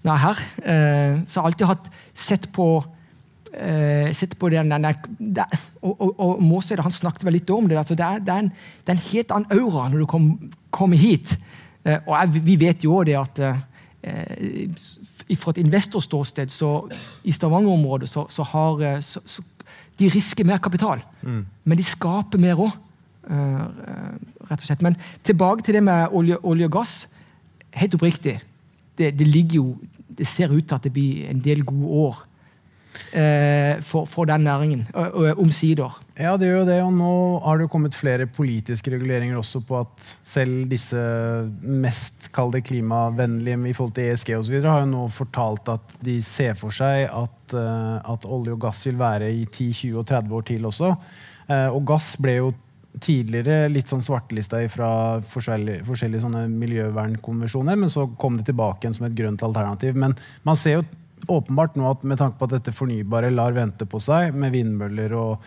når 0.00 0.12
jeg 0.12 0.16
er 0.16 0.24
her. 0.24 0.40
Eh, 0.64 1.20
så 1.26 1.36
jeg 1.36 1.42
har 1.42 1.50
alltid 1.50 1.70
hatt 1.70 1.90
sett 2.14 2.48
på 2.56 2.68
uh, 2.80 4.12
sett 4.16 4.36
på 4.38 4.48
den, 4.48 4.70
den, 4.70 4.86
den, 5.18 5.44
og, 5.82 5.96
og, 6.00 6.20
og 6.20 6.42
Måsøyde 6.42 6.84
han 6.86 6.94
snakket 6.94 7.26
vel 7.26 7.36
litt 7.36 7.50
om 7.50 7.68
det. 7.68 7.78
Altså 7.80 7.96
det, 7.98 8.06
er, 8.06 8.22
det, 8.24 8.34
er 8.34 8.44
en, 8.46 8.50
det, 8.50 8.86
er, 8.86 8.96
en, 8.96 9.08
helt 9.10 9.34
annen 9.36 9.60
aura 9.60 9.88
når 9.90 10.04
du 10.04 10.06
kommer 10.08 10.56
kom 10.70 10.94
hit. 10.96 11.34
Uh, 11.84 11.98
og 12.06 12.14
jeg, 12.14 12.44
vi 12.46 12.56
vet 12.60 12.84
jo 12.86 13.02
det 13.04 13.18
at 13.18 13.42
uh, 13.44 13.56
fra 15.36 15.52
et 15.52 15.60
investorståsted 15.60 16.48
så 16.50 16.70
i 17.28 17.32
Stavanger-området 17.36 18.08
så, 18.08 18.24
så, 18.32 18.46
har 18.54 19.02
så, 19.04 19.42
De 19.98 20.08
risker 20.08 20.46
mer 20.48 20.62
kapital, 20.64 21.02
mm. 21.20 21.42
men 21.64 21.78
de 21.78 21.84
skaper 21.84 22.40
mer 22.40 22.56
òg. 22.56 22.78
Rett 23.28 24.60
og 24.60 24.66
slett. 24.66 24.82
Men 24.82 24.96
tilbake 25.26 25.66
til 25.66 25.78
det 25.78 25.84
med 25.86 26.16
olje, 26.16 26.40
olje 26.42 26.70
og 26.70 26.78
gass. 26.80 26.94
Helt 27.76 27.94
oppriktig. 27.98 28.40
Det, 28.98 29.12
det, 29.18 29.28
ligger 29.28 29.60
jo, 29.60 29.68
det 30.18 30.26
ser 30.28 30.52
ut 30.52 30.66
til 30.66 30.76
at 30.76 30.84
det 30.84 30.92
blir 30.92 31.30
en 31.30 31.40
del 31.40 31.62
gode 31.64 32.02
år 32.04 32.18
eh, 33.14 33.78
for, 33.86 34.08
for, 34.10 34.28
den 34.28 34.44
næringen. 34.44 34.82
Omsider. 35.38 36.00
Ja, 36.18 36.34
det 36.36 36.50
gjør 36.50 36.58
jo 36.58 36.68
det. 36.68 36.78
Og 36.82 36.92
nå 36.98 37.12
har 37.44 37.58
det 37.58 37.68
jo 37.68 37.72
kommet 37.72 37.96
flere 37.96 38.26
politiske 38.26 38.92
reguleringer 38.92 39.38
også 39.38 39.62
på 39.64 39.78
at 39.80 40.10
selv 40.26 40.66
disse 40.70 41.00
mest 41.62 42.28
kalde 42.34 42.60
klimavennlige 42.60 43.60
i 43.70 43.76
forhold 43.76 43.94
til 43.96 44.10
ESG 44.10 44.34
osv. 44.40 44.58
har 44.66 44.82
jo 44.84 44.90
nå 44.90 45.04
fortalt 45.14 45.70
at 45.76 45.94
de 46.04 46.18
ser 46.26 46.58
for 46.58 46.74
seg 46.74 47.06
at, 47.06 47.54
at 47.54 48.26
olje 48.26 48.56
og 48.56 48.64
gass 48.66 48.82
vil 48.90 48.98
være 48.98 49.30
i 49.32 49.46
10, 49.46 49.72
20 49.86 50.02
og 50.02 50.10
30 50.10 50.34
år 50.34 50.50
til 50.50 50.66
også. 50.66 50.96
Og 51.50 51.80
gass 51.86 52.12
ble 52.22 52.36
jo 52.36 52.50
tidligere 52.98 53.68
litt 53.70 53.90
sånn 53.90 54.02
svartelista 54.02 54.60
fra 54.72 54.92
forskjellige, 55.30 55.84
forskjellige 55.86 56.46
miljøvernkonvensjoner, 56.50 57.78
men 57.78 57.92
så 57.92 58.08
kom 58.20 58.38
det 58.38 58.48
tilbake 58.48 58.84
igjen 58.84 58.96
som 58.96 59.06
et 59.06 59.18
grønt 59.18 59.44
alternativ. 59.46 59.98
Men 59.98 60.16
man 60.46 60.58
ser 60.58 60.80
jo 60.80 60.86
åpenbart 61.28 61.76
nå 61.76 61.84
at 61.90 62.02
med 62.08 62.18
tanke 62.20 62.38
på 62.40 62.48
at 62.48 62.56
dette 62.56 62.74
fornybare 62.74 63.30
lar 63.32 63.54
vente 63.56 63.86
på 63.88 64.00
seg, 64.02 64.34
med 64.34 64.54
vindmøller 64.54 65.12
og, 65.18 65.46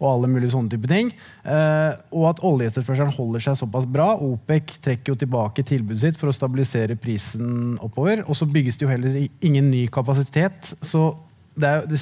og 0.00 0.06
alle 0.10 0.30
mulige 0.30 0.52
sånne 0.54 0.74
type 0.74 0.90
ting, 0.90 1.10
eh, 1.48 1.92
og 2.12 2.28
at 2.32 2.42
oljeetterspørselen 2.44 3.14
holder 3.16 3.46
seg 3.46 3.58
såpass 3.60 3.88
bra 3.90 4.12
OPEC 4.24 4.76
trekker 4.84 5.14
jo 5.14 5.20
tilbake 5.24 5.66
tilbudet 5.66 6.02
sitt 6.04 6.20
for 6.20 6.30
å 6.30 6.36
stabilisere 6.36 6.98
prisen 7.00 7.78
oppover. 7.84 8.24
Og 8.28 8.38
så 8.38 8.48
bygges 8.50 8.78
det 8.78 8.86
jo 8.86 8.92
heller 8.92 9.20
ingen 9.44 9.70
ny 9.72 9.86
kapasitet. 9.92 10.74
Så 10.84 11.12
det 11.56 11.70
er, 11.70 11.86
det, 11.88 12.00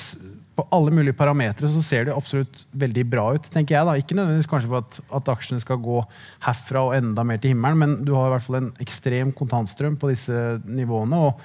på 0.57 0.67
alle 0.77 0.93
mulige 0.93 1.17
parametere 1.17 1.71
så 1.73 1.81
ser 1.85 2.07
det 2.07 2.15
absolutt 2.15 2.67
veldig 2.77 3.05
bra 3.09 3.27
ut. 3.35 3.49
tenker 3.51 3.79
jeg 3.79 3.89
da. 3.89 3.97
Ikke 3.97 4.17
nødvendigvis 4.19 4.51
kanskje 4.51 4.69
for 4.69 4.85
at, 4.85 5.01
at, 5.19 5.31
aksjene 5.33 5.65
skal 5.65 5.81
gå 5.81 6.03
herfra 6.45 6.87
og 6.89 6.97
enda 6.99 7.25
mer 7.25 7.41
til 7.41 7.55
himmelen, 7.55 7.81
men 7.81 7.95
du 8.05 8.13
har 8.19 8.29
i 8.29 8.35
hvert 8.35 8.47
fall 8.47 8.61
en 8.61 8.73
ekstrem 8.85 9.33
kontantstrøm 9.33 9.97
på 9.97 10.13
disse 10.13 10.61
nivåene. 10.69 11.21
og 11.29 11.41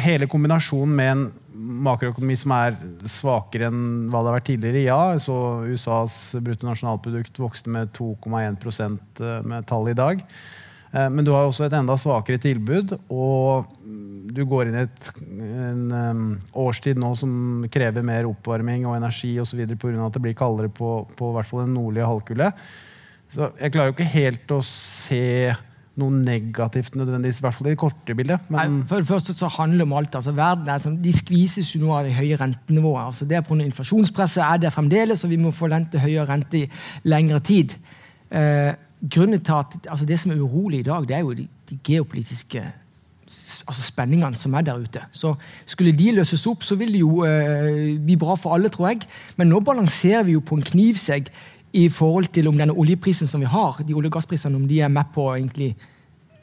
hele 0.00 0.28
kombinasjonen 0.30 0.94
med 0.96 1.10
en 1.12 1.26
makroøkonomi 1.84 2.36
som 2.38 2.54
er 2.56 2.78
svakere 3.10 3.68
enn 3.70 4.08
hva 4.10 4.22
det 4.22 4.30
har 4.30 4.38
vært 4.38 4.48
tidligere, 4.50 4.84
ja. 4.86 5.18
Så 5.22 5.36
USAs 5.68 6.16
bruttonasjonalprodukt 6.40 7.40
vokste 7.40 7.72
med 7.72 7.92
2,1 7.96 8.98
eh, 9.20 9.36
med 9.46 9.68
tallet 9.68 9.94
i 9.94 10.00
dag. 10.00 10.24
Eh, 10.92 11.08
men 11.12 11.26
du 11.26 11.32
har 11.34 11.46
også 11.46 11.66
et 11.66 11.76
enda 11.76 11.96
svakere 12.00 12.40
tilbud, 12.42 12.96
og 13.08 13.70
du 14.34 14.44
går 14.48 14.70
inn 14.70 14.78
i 14.78 14.84
et, 14.84 15.08
en 15.20 15.82
um, 15.92 16.26
årstid 16.62 16.98
nå 17.00 17.12
som 17.18 17.64
krever 17.72 18.04
mer 18.06 18.28
oppvarming 18.28 18.86
og 18.88 18.96
energi 18.98 19.32
osv. 19.42 19.64
pga. 19.74 19.96
at 20.06 20.16
det 20.16 20.22
blir 20.24 20.38
kaldere 20.38 20.70
på, 20.72 21.00
på 21.16 21.32
hvert 21.34 21.48
fall 21.48 21.66
den 21.66 21.74
nordlige 21.78 22.08
halvkule. 22.08 22.52
Så 23.30 23.52
jeg 23.60 23.74
klarer 23.74 23.90
jo 23.90 23.96
ikke 23.98 24.14
helt 24.14 24.54
å 24.54 24.60
se 24.66 25.52
noe 26.00 26.14
negativt 26.14 26.96
nødvendigvis, 26.98 27.40
i 27.40 27.44
hvert 27.44 27.56
fall 27.56 27.68
i 27.68 27.72
det 27.74 27.80
korte 27.80 28.16
bildet. 28.16 28.50
Men... 28.52 28.80
for 28.88 29.02
det 29.02 29.10
første 29.10 29.34
så 29.36 29.50
handler 29.52 29.82
det 29.82 29.86
om 29.88 29.96
alt. 29.98 30.18
altså 30.18 30.34
verden 30.36 30.68
er 30.70 30.82
sånn, 30.82 30.98
De 31.02 31.12
skvises 31.14 31.72
jo 31.74 31.82
nå 31.82 31.94
av 31.96 32.06
det 32.08 32.16
høye 32.16 32.38
rentenivået. 32.40 33.02
altså 33.04 33.28
det 33.28 33.42
på 33.46 33.58
Inflasjonspresset 33.60 34.44
er 34.46 34.62
det 34.62 34.74
fremdeles, 34.74 35.24
og 35.24 35.32
vi 35.32 35.40
må 35.40 35.52
forvente 35.54 36.02
høyere 36.02 36.28
rente 36.30 36.62
i 36.62 36.68
lengre 37.10 37.40
tid. 37.44 37.74
Eh, 38.30 38.72
grunnen 39.00 39.42
til 39.42 39.58
at, 39.58 39.76
altså 39.88 40.06
Det 40.06 40.20
som 40.20 40.32
er 40.32 40.40
urolig 40.40 40.80
i 40.80 40.88
dag, 40.88 41.08
det 41.08 41.16
er 41.16 41.26
jo 41.26 41.34
de, 41.34 41.48
de 41.70 41.78
geopolitiske 41.84 42.64
altså 43.66 43.84
spenningene 43.84 44.38
som 44.38 44.54
er 44.54 44.66
der 44.66 44.80
ute. 44.80 45.02
Så 45.12 45.34
Skulle 45.66 45.92
de 45.96 46.12
løses 46.16 46.46
opp, 46.50 46.64
så 46.66 46.76
vil 46.78 46.92
det 46.94 47.02
jo 47.02 47.24
eh, 47.26 47.98
bli 48.00 48.16
bra 48.18 48.34
for 48.34 48.56
alle, 48.56 48.70
tror 48.72 48.90
jeg. 48.90 49.06
Men 49.36 49.52
nå 49.52 49.60
balanserer 49.60 50.26
vi 50.26 50.36
jo 50.36 50.42
på 50.44 50.58
en 50.58 50.66
knivsegg 50.66 51.30
i 51.72 51.86
forhold 51.88 52.32
til 52.34 52.48
om 52.50 52.58
denne 52.58 52.74
oljeprisen 52.74 53.30
som 53.30 53.40
vi 53.40 53.46
har, 53.46 53.78
de 53.86 53.94
olje- 53.94 54.10
og 54.10 54.18
gassprisene, 54.18 54.56
om 54.56 54.66
de 54.68 54.80
er 54.82 54.90
med 54.90 55.12
på 55.14 55.28
å 55.28 55.36
egentlig 55.36 55.76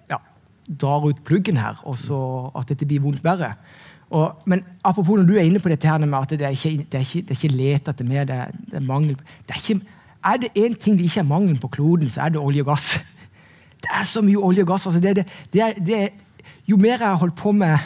ja, 0.10 0.22
drar 0.68 1.10
ut 1.10 1.20
pluggen 1.28 1.60
her, 1.60 1.82
og 1.84 1.98
så 2.00 2.20
at 2.56 2.72
dette 2.72 2.88
blir 2.88 3.04
vondt 3.04 3.26
verre. 3.26 3.56
Og, 4.08 4.40
men 4.48 4.64
apropos 4.88 5.20
når 5.20 5.28
du 5.28 5.34
er 5.36 5.50
inne 5.50 5.60
på 5.60 5.70
dette 5.72 5.88
her 5.88 6.00
med 6.00 6.16
at 6.16 6.32
det 6.32 6.48
er 6.48 6.56
ikke, 6.56 6.86
det 6.88 6.96
er 6.96 7.04
ikke, 7.04 7.22
det 7.28 7.34
er 7.34 7.40
ikke 7.42 7.58
let 7.58 7.90
etter 7.92 8.08
mer, 8.08 8.28
det 8.28 8.38
er, 8.40 8.54
det 8.70 8.80
er 8.80 8.86
mangel 8.88 9.18
det 9.20 9.56
er 9.56 9.60
ikke, 9.60 9.82
Er 10.24 10.38
det 10.42 10.50
én 10.56 10.74
ting 10.80 10.96
det 10.98 11.06
ikke 11.06 11.20
er 11.20 11.28
mangel 11.28 11.60
på 11.60 11.68
kloden, 11.68 12.10
så 12.10 12.22
er 12.22 12.30
det 12.30 12.40
olje 12.40 12.64
og 12.64 12.72
gass. 12.72 12.98
Det 13.82 13.92
er 13.94 14.04
så 14.04 14.24
mye 14.26 14.38
olje 14.42 14.64
og 14.64 14.68
gass. 14.68 14.88
Altså 14.88 15.00
det, 15.00 15.16
det, 15.16 15.26
det 15.54 15.62
er, 15.62 15.74
det 15.86 15.98
er, 16.02 16.08
jo 16.68 16.78
mer 16.80 16.98
jeg 16.98 17.08
har 17.08 17.20
holdt 17.22 17.38
på 17.40 17.54
med 17.56 17.78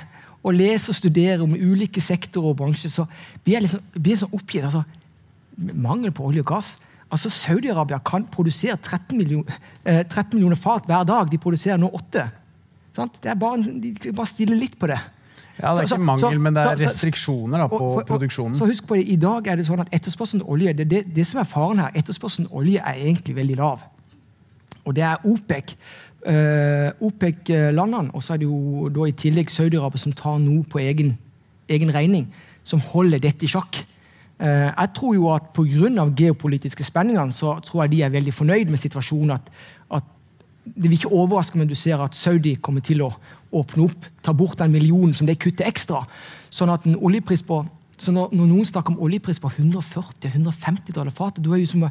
å 0.41 0.53
lese 0.55 0.89
og 0.89 0.97
studere 0.97 1.43
om 1.45 1.53
ulike 1.53 2.01
sektorer 2.01 2.53
og 2.53 2.57
bransjer, 2.63 2.89
så 2.89 3.05
blir 3.43 3.59
jeg 3.59 3.67
liksom, 3.67 3.83
blir 3.93 4.17
sånn 4.17 4.33
oppgitt. 4.33 4.65
Altså, 4.65 4.83
mangel 5.57 6.13
på 6.15 6.25
olje 6.31 6.41
og 6.41 6.49
gass. 6.55 6.73
Altså 7.11 7.29
Saudi-Arabia 7.29 7.99
kan 8.07 8.25
produsere 8.31 8.77
13 8.77 9.17
millioner, 9.19 9.57
eh, 9.83 10.01
13 10.07 10.33
millioner, 10.33 10.55
fat 10.55 10.87
hver 10.87 11.05
dag. 11.05 11.29
De 11.29 11.37
produserer 11.37 11.77
nå 11.77 11.91
åtte. 11.93 12.29
Det 12.95 13.29
er 13.29 13.35
bare, 13.39 13.61
de 13.61 14.13
bare 14.15 14.27
stille 14.27 14.55
litt 14.57 14.77
på 14.79 14.87
det. 14.87 14.99
Ja, 15.61 15.73
Det 15.75 15.83
er 15.83 15.87
så, 15.87 15.95
ikke 15.95 16.05
mangel, 16.05 16.33
så, 16.33 16.39
men 16.39 16.55
det 16.55 16.63
er 16.63 16.79
restriksjoner 16.87 17.61
da, 17.61 17.67
på 17.69 17.77
og, 17.77 17.93
for, 17.99 18.07
produksjonen. 18.15 18.55
Så 18.57 18.65
husk 18.65 18.87
på 18.87 18.97
det, 18.97 19.05
I 19.13 19.17
dag 19.21 19.47
er 19.47 19.59
det 19.59 19.67
sånn 19.67 19.83
at 19.83 19.91
etterspørselen 19.93 20.43
olje 20.49 20.73
det, 20.73 20.87
det, 20.89 21.01
det, 21.15 21.25
som 21.27 21.43
er 21.43 21.49
faren 21.49 21.83
her, 21.83 21.91
etterspørselen 22.01 22.47
olje 22.49 22.81
er 22.81 23.01
egentlig 23.03 23.35
veldig 23.37 23.57
lav. 23.59 23.83
Og 24.81 24.95
det 24.97 25.03
er 25.05 25.21
OPEC. 25.27 25.75
Uh, 26.21 26.91
OPEC-landene, 27.01 28.11
og 28.13 28.21
så 28.21 28.35
er 28.35 28.41
det 28.43 28.45
jo 28.45 28.89
da 28.93 29.07
i 29.09 29.15
tillegg 29.17 29.49
Saudi-Arabia 29.49 30.03
som 30.03 30.13
tar 30.13 30.35
noe 30.37 30.61
på 30.69 30.77
egen, 30.77 31.15
egen, 31.65 31.89
regning, 31.95 32.27
som 32.61 32.83
holder 32.91 33.23
dette 33.23 33.47
i 33.47 33.49
sjakk. 33.49 33.79
Uh, 34.37 34.69
jeg 34.69 34.91
tror 34.97 35.15
jo 35.17 35.31
at 35.33 35.49
Pga. 35.55 36.05
geopolitiske 36.13 36.85
spenninger 36.85 37.33
så 37.33 37.55
tror 37.65 37.83
jeg 37.83 37.93
de 37.95 38.03
er 38.05 38.13
veldig 38.13 38.33
fornøyd 38.37 38.69
med 38.69 38.77
situasjonen. 38.77 39.31
at, 39.31 39.49
at 39.89 40.03
det 40.65 40.91
vil 40.91 40.99
ikke 40.99 41.13
overraske 41.13 41.57
om 41.57 41.67
du 41.67 41.75
ser 41.75 41.97
at 41.97 42.15
Saudi 42.15 42.53
kommer 42.61 42.81
til 42.85 43.01
å 43.01 43.09
åpne 43.51 43.87
opp, 43.89 44.05
ta 44.21 44.33
bort 44.33 44.59
den 44.59 44.71
millionen 44.71 45.13
som 45.13 45.27
de 45.27 45.35
kutter 45.35 45.65
ekstra. 45.65 46.05
sånn 46.49 46.69
at 46.69 46.85
en 46.85 46.99
oljepris 47.01 47.41
på, 47.41 47.65
så 47.97 48.11
når, 48.11 48.29
når 48.31 48.45
noen 48.45 48.65
snakker 48.65 48.93
om 48.93 49.01
oljepris 49.01 49.39
på 49.39 49.49
140-150 49.49 50.93
dollar 50.93 51.11
fatet 51.11 51.43
du 51.43 51.53
er 51.53 51.63
jo 51.63 51.65
som 51.65 51.89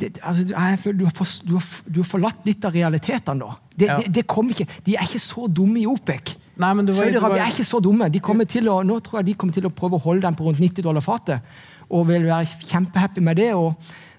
det, 0.00 0.10
altså, 0.22 0.44
føler, 0.82 0.98
du, 0.98 1.04
har 1.06 1.14
for, 1.16 1.32
du, 1.46 1.54
har, 1.56 1.66
du, 1.86 1.98
har 2.00 2.08
forlatt 2.08 2.46
litt 2.48 2.64
av 2.64 2.76
realitetene 2.76 3.44
da. 3.44 3.56
Det, 3.74 3.88
ja. 3.88 3.98
det, 4.06 4.24
ikke, 4.24 4.66
de 4.86 4.96
er 4.96 5.08
ikke 5.08 5.22
så 5.22 5.46
dumme 5.46 5.80
i 5.82 5.86
OPEC. 5.88 6.34
Saudi-Arabia 6.60 7.44
er 7.46 7.52
ikke 7.54 7.68
så 7.68 7.80
dumme. 7.80 8.08
De 8.12 8.20
å, 8.20 8.80
nå 8.84 8.98
tror 9.04 9.20
jeg 9.20 9.30
de 9.30 9.36
kommer 9.40 9.56
til 9.56 9.68
å 9.68 9.72
prøve 9.72 9.96
å 9.96 10.04
holde 10.04 10.26
den 10.26 10.36
på 10.36 10.44
rundt 10.44 10.60
90 10.60 10.84
dollar 10.84 11.04
fatet. 11.04 11.46
Og 11.88 12.06
vil 12.10 12.26
være 12.28 12.66
kjempehappy 12.68 13.22
med 13.24 13.40
det. 13.40 13.52
Og, 13.56 13.72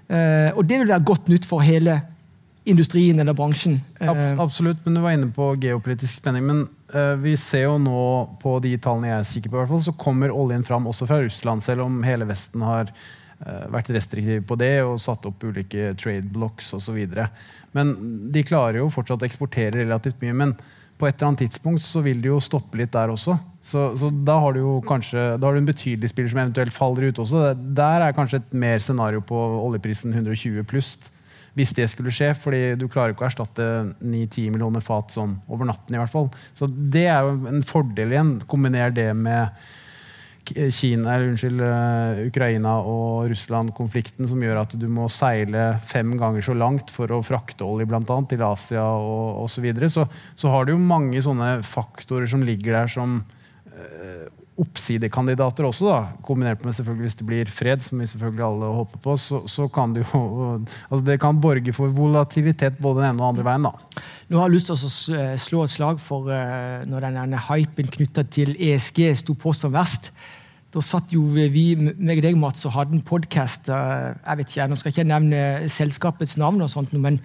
uh, 0.09 0.49
og 0.55 0.63
det 0.67 0.81
vil 0.81 0.89
være 0.89 1.05
godt 1.11 1.29
nytt 1.31 1.45
for 1.49 1.63
hele 1.65 1.99
industrien 2.69 3.17
eller 3.21 3.33
bransjen. 3.37 3.79
Ab 4.01 4.19
absolutt, 4.43 4.81
men 4.85 4.97
du 4.97 5.01
var 5.01 5.15
inne 5.17 5.29
på 5.33 5.51
geopolitisk 5.61 6.19
spenning. 6.19 6.45
Men 6.49 6.65
uh, 6.93 7.15
vi 7.21 7.35
ser 7.39 7.67
jo 7.67 7.77
nå 7.81 8.01
på 8.41 8.57
de 8.65 8.75
tallene 8.81 9.11
jeg 9.11 9.19
er 9.19 9.31
sikker 9.35 9.53
på, 9.53 9.65
fall, 9.69 9.85
så 9.85 9.95
kommer 9.97 10.33
oljen 10.33 10.65
fram 10.65 10.89
også 10.89 11.09
fra 11.09 11.21
Russland, 11.23 11.65
selv 11.65 11.85
om 11.87 12.01
hele 12.05 12.27
Vesten 12.29 12.65
har 12.65 12.93
vært 13.73 13.89
restriktive 13.95 14.43
på 14.45 14.57
det 14.61 14.75
og 14.85 14.99
satt 15.01 15.25
opp 15.25 15.43
ulike 15.43 15.95
trade 15.99 16.29
blocks 16.33 16.73
osv. 16.77 16.99
Men 17.75 17.95
de 18.33 18.45
klarer 18.45 18.81
jo 18.81 18.91
fortsatt 18.93 19.23
å 19.23 19.29
eksportere 19.29 19.81
relativt 19.81 20.21
mye. 20.21 20.37
men 20.43 20.55
på 21.01 21.07
et 21.09 21.15
eller 21.17 21.31
annet 21.31 21.47
tidspunkt 21.47 21.81
så 21.81 22.03
vil 22.05 22.19
det 22.21 22.29
jo 22.29 22.37
stoppe 22.43 22.77
litt 22.77 22.91
der 22.93 23.09
også. 23.09 23.33
Så, 23.65 23.87
så 23.97 24.11
da 24.25 24.35
har 24.43 24.53
du 24.53 24.59
jo 24.61 24.73
kanskje 24.85 25.31
da 25.41 25.47
har 25.47 25.57
du 25.57 25.61
en 25.63 25.69
betydelig 25.69 26.11
spiller 26.11 26.29
som 26.29 26.41
eventuelt 26.43 26.75
faller 26.75 27.09
ut 27.09 27.21
også. 27.23 27.55
Der 27.77 28.05
er 28.05 28.13
kanskje 28.13 28.41
et 28.41 28.53
mer 28.53 28.81
scenario 28.83 29.23
på 29.25 29.39
oljeprisen 29.63 30.13
120 30.13 30.67
pluss 30.69 30.93
hvis 31.57 31.73
det 31.75 31.89
skulle 31.91 32.13
skje. 32.15 32.29
fordi 32.37 32.61
du 32.79 32.87
klarer 32.87 33.11
ikke 33.11 33.25
å 33.25 33.29
erstatte 33.31 33.65
9-10 33.99 34.53
millioner 34.53 34.83
fat 34.85 35.11
sånn 35.11 35.35
over 35.49 35.67
natten. 35.67 35.95
i 35.95 35.99
hvert 35.99 36.13
fall. 36.13 36.29
Så 36.55 36.69
det 36.69 37.07
er 37.11 37.25
jo 37.25 37.49
en 37.49 37.65
fordel 37.65 38.13
igjen. 38.13 38.35
Kombiner 38.47 38.93
det 38.93 39.09
med 39.17 39.49
Kina, 40.49 41.13
eller 41.13 41.31
unnskyld, 41.31 41.61
uh, 41.61 42.21
Ukraina 42.25 42.73
og 42.81 43.29
Russland-konflikten, 43.31 44.27
som 44.29 44.41
gjør 44.41 44.63
at 44.63 44.75
du 44.79 44.87
må 44.91 45.07
seile 45.11 45.75
fem 45.87 46.15
ganger 46.19 46.45
så 46.45 46.55
langt 46.57 46.91
for 46.93 47.11
å 47.13 47.21
frakte 47.25 47.67
olje 47.67 47.87
blant 47.89 48.09
annet, 48.09 48.31
til 48.33 48.45
Asia 48.45 48.83
osv. 48.83 49.51
Så, 49.51 49.63
videre. 49.63 49.89
så 49.91 50.07
Så 50.35 50.49
har 50.49 50.65
du 50.65 50.73
jo 50.73 50.81
mange 50.81 51.21
sånne 51.21 51.59
faktorer 51.67 52.25
som 52.29 52.43
ligger 52.45 52.79
der 52.79 52.91
som 52.91 53.19
uh, 53.69 54.27
oppsidekandidater 54.61 55.65
også, 55.67 55.87
da, 55.89 55.99
kombinert 56.25 56.61
med 56.65 56.75
selvfølgelig 56.77 57.07
hvis 57.07 57.17
det 57.19 57.27
blir 57.27 57.51
fred, 57.51 57.83
som 57.85 58.01
vi 58.01 58.09
selvfølgelig 58.11 58.45
alle 58.45 58.71
håper 58.77 59.01
på, 59.03 59.15
så, 59.19 59.41
så 59.49 59.67
kan 59.73 59.95
det 59.95 60.03
jo 60.05 60.21
altså 60.89 61.01
det 61.07 61.17
kan 61.23 61.39
borge 61.41 61.73
for 61.75 61.93
volatilitet 61.95 62.77
både 62.81 63.01
den 63.01 63.09
ene 63.09 63.17
og 63.17 63.21
den 63.21 63.27
andre 63.29 63.47
veien. 63.47 63.67
da. 63.67 64.03
Nå 64.29 64.39
har 64.39 64.49
jeg 64.49 64.57
lyst 64.57 64.71
til 64.71 64.77
å 64.77 65.21
eh, 65.21 65.33
slå 65.41 65.63
et 65.65 65.73
slag 65.73 66.03
for 66.03 66.29
uh, 66.29 66.83
når 66.87 67.09
denne 67.09 67.41
hypen 67.49 67.89
knytta 67.91 68.25
til 68.31 68.53
ESG 68.55 69.03
sto 69.23 69.35
på 69.37 69.55
som 69.57 69.73
verst. 69.73 70.11
Da 70.71 70.79
satt 70.85 71.11
jo 71.11 71.25
vi 71.27 71.73
meg 71.75 72.21
og 72.21 72.23
deg, 72.23 72.37
Mats, 72.39 72.63
og 72.69 72.77
hadde 72.77 72.95
en 72.95 73.03
podkast. 73.03 73.67
Uh, 73.67 74.11
jeg 74.13 74.39
vet 74.39 74.53
ikke, 74.53 74.67
Nå 74.71 74.79
skal 74.79 74.91
jeg 74.91 74.99
ikke 74.99 75.11
nevne 75.11 75.71
selskapets 75.71 76.37
navn, 76.39 76.63
og 76.63 76.71
sånt, 76.71 76.93
men 76.95 77.19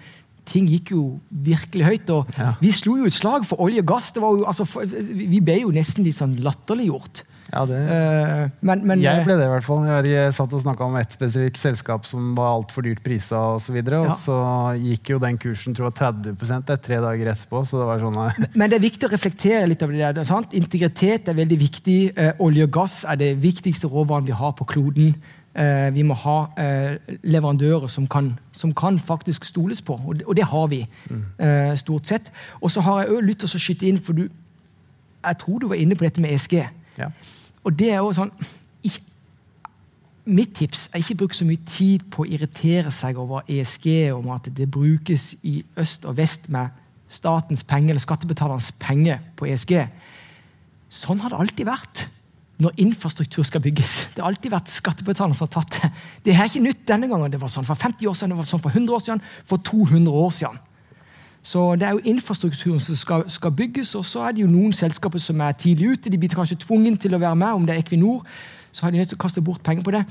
ting 0.47 0.67
gikk 0.71 0.93
jo 0.95 1.05
virkelig 1.29 1.87
høyt. 1.87 2.13
og 2.15 2.37
ja. 2.37 2.53
Vi 2.61 2.73
slo 2.75 2.97
jo 3.01 3.09
et 3.09 3.15
slag 3.15 3.47
for 3.47 3.61
olje 3.63 3.83
og 3.83 3.89
gass. 3.93 4.11
Jo, 4.15 4.43
altså, 4.47 4.67
vi 4.83 5.41
ble 5.43 5.61
jo 5.63 5.73
nesten 5.75 6.07
litt 6.07 6.17
sånn 6.17 6.37
latterliggjort. 6.43 7.25
Ja, 7.47 7.63
det... 7.63 7.77
Uh, 7.79 8.55
men, 8.65 8.81
men, 8.87 9.01
jeg 9.03 9.23
ble 9.23 9.37
det 9.39 9.45
i 9.47 9.51
hvert 9.51 9.65
fall. 9.65 9.85
Jeg, 9.87 10.09
jeg 10.11 10.33
satt 10.35 10.53
og 10.55 10.63
snakka 10.63 10.87
om 10.87 10.97
et 10.99 11.13
spesifikt 11.15 11.59
selskap 11.61 12.07
som 12.07 12.33
var 12.37 12.57
altfor 12.57 12.83
dyrt 12.83 12.99
prisa. 13.05 13.39
Og, 13.55 13.61
så 13.63 13.75
videre, 13.75 14.01
ja. 14.09 14.17
så 14.19 14.37
gikk 14.81 15.13
jo 15.13 15.21
den 15.23 15.39
kursen 15.41 15.77
tror 15.77 15.89
jeg, 15.89 15.97
30% 16.01 16.67
det 16.67 16.79
tre 16.83 16.99
dager 17.03 17.31
etterpå. 17.33 17.63
så 17.67 17.81
det 17.81 17.87
var 17.87 18.03
sånn... 18.03 18.19
men 18.59 18.71
det 18.71 18.79
er 18.79 18.83
viktig 18.83 19.07
å 19.07 19.13
reflektere 19.13 19.63
litt 19.71 19.83
over 19.85 19.95
det 19.95 20.11
der. 20.19 20.27
Sant? 20.27 20.55
Integritet 20.57 21.31
er 21.31 21.39
veldig 21.39 21.59
viktig. 21.63 21.99
Uh, 22.17 22.31
olje 22.49 22.67
og 22.67 22.75
gass 22.81 22.99
er 23.07 23.19
det 23.23 23.33
viktigste 23.43 23.91
råvaren 23.91 24.27
vi 24.27 24.35
har 24.35 24.55
på 24.57 24.67
kloden. 24.67 25.15
Uh, 25.57 25.89
vi 25.95 26.03
må 26.05 26.13
ha 26.13 26.35
eh, 26.61 27.15
leverandører 27.25 27.87
som 27.89 28.05
kan, 28.07 28.35
som 28.53 28.75
kan, 28.77 28.99
faktisk 28.99 29.45
stoles 29.45 29.81
på, 29.81 29.95
og 30.05 30.19
det, 30.19 30.25
og 30.29 30.35
det 30.37 30.43
har 30.45 30.67
vi. 30.69 30.83
Mm. 31.09 31.23
eh, 31.39 31.77
stort 31.77 32.07
sett. 32.07 32.31
Og 32.61 32.71
så 32.71 32.81
har 32.85 33.01
jeg 33.01 33.15
òg 33.15 33.25
lyst 33.25 33.39
til 33.41 33.49
å 33.49 33.61
skyte 33.63 33.87
inn, 33.87 33.97
for 33.97 34.13
du, 34.13 34.27
jeg 35.23 35.37
tror 35.41 35.59
du 35.59 35.67
var 35.71 35.81
inne 35.81 35.97
på 35.97 36.05
dette 36.05 36.21
med 36.21 36.35
ESG. 36.35 36.59
Ja. 36.99 37.09
Og 37.63 37.73
det 37.79 37.89
er 37.89 37.97
jo 37.97 38.11
sånn 38.13 38.31
i, 38.85 38.91
Mitt 40.27 40.53
tips 40.59 40.89
er 40.91 41.01
ikke 41.01 41.15
bruk 41.23 41.33
så 41.33 41.47
mye 41.47 41.63
tid 41.65 42.03
på 42.11 42.21
å 42.25 42.29
irritere 42.29 42.91
seg 42.91 43.17
over 43.17 43.47
ESG, 43.49 44.11
om 44.13 44.29
at 44.35 44.49
det 44.53 44.69
brukes 44.69 45.31
i 45.41 45.63
øst 45.79 46.05
og 46.05 46.19
vest 46.19 46.49
med 46.53 46.69
statens 47.09 47.63
penger 47.63 47.95
eller 47.95 48.03
skattebetalernes 48.03 48.73
penger 48.77 49.23
på 49.39 49.47
ESG. 49.49 49.73
Sånn 50.93 51.23
har 51.23 51.33
det 51.33 51.41
alltid 51.41 51.69
vært 51.71 52.05
når 52.57 52.73
infrastruktur 52.81 53.43
skal 53.45 53.61
bygges. 53.61 54.09
Det 54.15 54.23
har 54.23 54.31
alltid 54.31 54.51
vært 54.51 54.71
skattebetalerne 54.73 55.37
som 55.37 55.45
har 55.45 55.53
tatt 55.59 55.75
det. 55.77 55.89
Det 56.25 56.33
er 56.33 56.49
ikke 56.49 56.63
nytt 56.63 56.87
denne 56.89 57.09
gangen. 57.09 57.31
Det 57.31 57.41
var 57.41 57.51
sånn 57.53 57.67
for 57.67 57.77
50 57.77 58.09
år 58.09 58.17
siden, 58.17 58.33
det 58.33 58.39
var 58.39 58.49
sånn 58.49 58.63
for 58.63 58.73
100 58.73 58.95
år 58.95 59.03
siden, 59.05 59.21
for 59.45 59.61
200 59.61 60.23
år 60.23 60.33
siden. 60.33 60.63
Så 61.47 61.63
det 61.79 61.85
er 61.87 61.93
jo 61.95 62.01
infrastrukturen 62.11 62.79
som 62.83 62.97
skal, 62.97 63.27
skal, 63.31 63.53
bygges, 63.55 63.93
og 63.95 64.05
så 64.05 64.25
er 64.25 64.33
det 64.35 64.41
jo 64.41 64.49
noen 64.51 64.73
selskaper 64.75 65.21
som 65.21 65.41
er 65.45 65.53
tidlig 65.55 65.93
ute. 65.93 66.11
De 66.11 66.19
blir 66.19 66.33
kanskje 66.33 66.57
tvungen 66.65 66.97
til 66.99 67.15
å 67.15 67.21
være 67.21 67.37
med, 67.39 67.53
om 67.59 67.67
det 67.67 67.75
er 67.75 67.83
Equinor. 67.83 68.25
Så 68.71 68.83
har 68.83 68.91
de 68.91 68.99
nødt 68.99 69.13
til 69.13 69.19
å 69.19 69.21
kaste 69.21 69.43
bort 69.45 69.61
penger 69.63 69.85
på 69.85 69.93
det. 69.95 70.01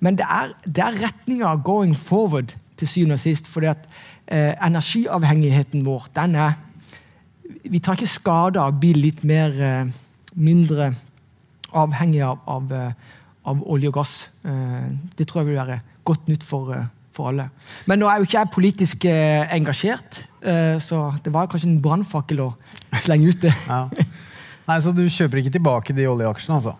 Men 0.00 0.16
det 0.16 0.24
er, 0.30 0.54
det 0.64 0.84
er 0.84 1.00
retninga 1.02 1.56
going 1.66 1.96
forward 1.98 2.54
til 2.78 2.88
syvende 2.88 3.18
og 3.18 3.20
sist. 3.20 3.50
at 3.66 3.88
eh, 4.26 4.54
energiavhengigheten 4.62 5.84
vår, 5.84 6.08
den 6.14 6.34
er 6.34 6.52
Vi 7.70 7.78
tar 7.78 7.94
ikke 7.94 8.06
skade 8.06 8.58
av 8.58 8.74
å 8.74 8.78
bli 8.80 8.92
litt 8.92 9.22
mer 9.24 9.52
eh, 9.62 9.86
mindre 10.34 10.94
avhengig 11.76 12.22
av, 12.24 12.38
av, 12.46 12.72
eh, 12.72 12.92
av, 13.46 13.62
olje 13.66 13.90
og 13.90 13.98
gass. 14.00 14.14
Eh, 14.44 14.86
det 15.18 15.28
tror 15.28 15.42
jeg 15.42 15.50
vil 15.50 15.60
være 15.60 15.80
godt 16.06 16.30
nytt 16.30 16.46
for, 16.46 16.72
eh, 16.74 16.88
for 17.16 17.30
alle. 17.30 17.48
Men 17.86 18.00
nå 18.00 18.08
er 18.10 18.18
jo 18.18 18.28
ikke 18.28 18.40
jeg 18.40 18.52
politisk 18.54 19.04
engasjert, 19.06 20.24
så 20.84 20.98
det 21.24 21.32
var 21.32 21.48
kanskje 21.48 21.70
en 21.70 21.80
brannfakkel 21.82 22.42
å 22.44 22.50
slenge 23.00 23.32
ut 23.32 23.40
det. 23.40 23.54
Ja. 23.66 23.88
Nei, 24.66 24.80
Så 24.82 24.90
du 24.92 25.04
kjøper 25.06 25.38
ikke 25.38 25.54
tilbake 25.54 25.94
de 25.94 26.04
oljeaksjene, 26.10 26.58
altså? 26.58 26.74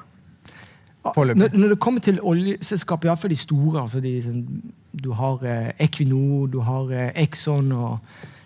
Når, 1.06 1.54
når, 1.54 1.68
det 1.70 1.78
kommer 1.78 2.02
til 2.02 2.18
oljeselskap 2.18 3.04
iallfall 3.06 3.30
de 3.30 3.37
store 3.38 3.85
altså 3.85 4.00
de, 4.02 4.42
Du 4.90 5.12
har 5.14 5.38
Equinor, 5.78 6.48
du 6.50 6.59
har 6.66 6.90
Exxon 7.14 7.70
og 7.72 8.00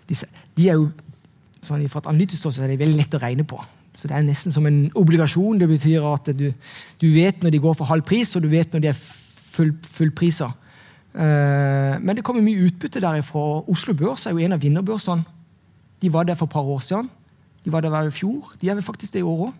disse, 0.07 0.29
De 0.55 0.69
er 0.69 0.77
jo 0.77 0.91
sånn, 1.65 1.87
Fra 1.89 2.03
et 2.03 2.11
analytisk 2.13 2.43
ståsted 2.43 2.67
er 2.67 2.75
de 2.75 2.81
veldig 2.83 2.99
lett 3.01 3.17
å 3.17 3.21
regne 3.21 3.47
på. 3.49 3.59
Så 3.93 4.07
det 4.07 4.15
er 4.15 4.23
nesten 4.23 4.53
som 4.55 4.65
en 4.67 4.85
obligasjon. 4.95 5.59
Det 5.59 5.67
betyr 5.67 6.05
at 6.07 6.31
du, 6.37 6.47
du 7.01 7.07
vet 7.11 7.43
når 7.43 7.53
de 7.53 7.61
går 7.63 7.75
for 7.77 7.89
halv 7.89 8.05
pris, 8.07 8.35
og 8.35 8.45
du 8.45 8.49
vet 8.51 8.71
når 8.73 8.83
de 8.83 8.91
er 8.91 8.99
full, 9.51 9.73
fullpriser. 9.83 10.51
Uh, 11.11 11.99
men 11.99 12.15
det 12.15 12.23
kommer 12.23 12.43
mye 12.43 12.69
utbytte 12.69 13.01
derifra. 13.03 13.63
Oslo 13.67 13.95
Børs 13.97 14.25
er 14.25 14.35
jo 14.35 14.43
en 14.45 14.55
av 14.55 14.63
vinnerbørsene. 14.63 15.25
De 16.01 16.11
var 16.13 16.23
der 16.25 16.39
for 16.39 16.47
et 16.47 16.53
par 16.53 16.63
år 16.63 16.79
siden. 16.85 17.09
De 17.65 17.71
var 17.71 17.83
der 17.83 18.07
i 18.07 18.13
fjor. 18.15 18.53
De 18.61 18.69
er 18.69 18.79
vel 18.79 18.85
faktisk 18.85 19.13
det 19.13 19.19
i 19.19 19.27
år 19.27 19.49
òg. 19.49 19.57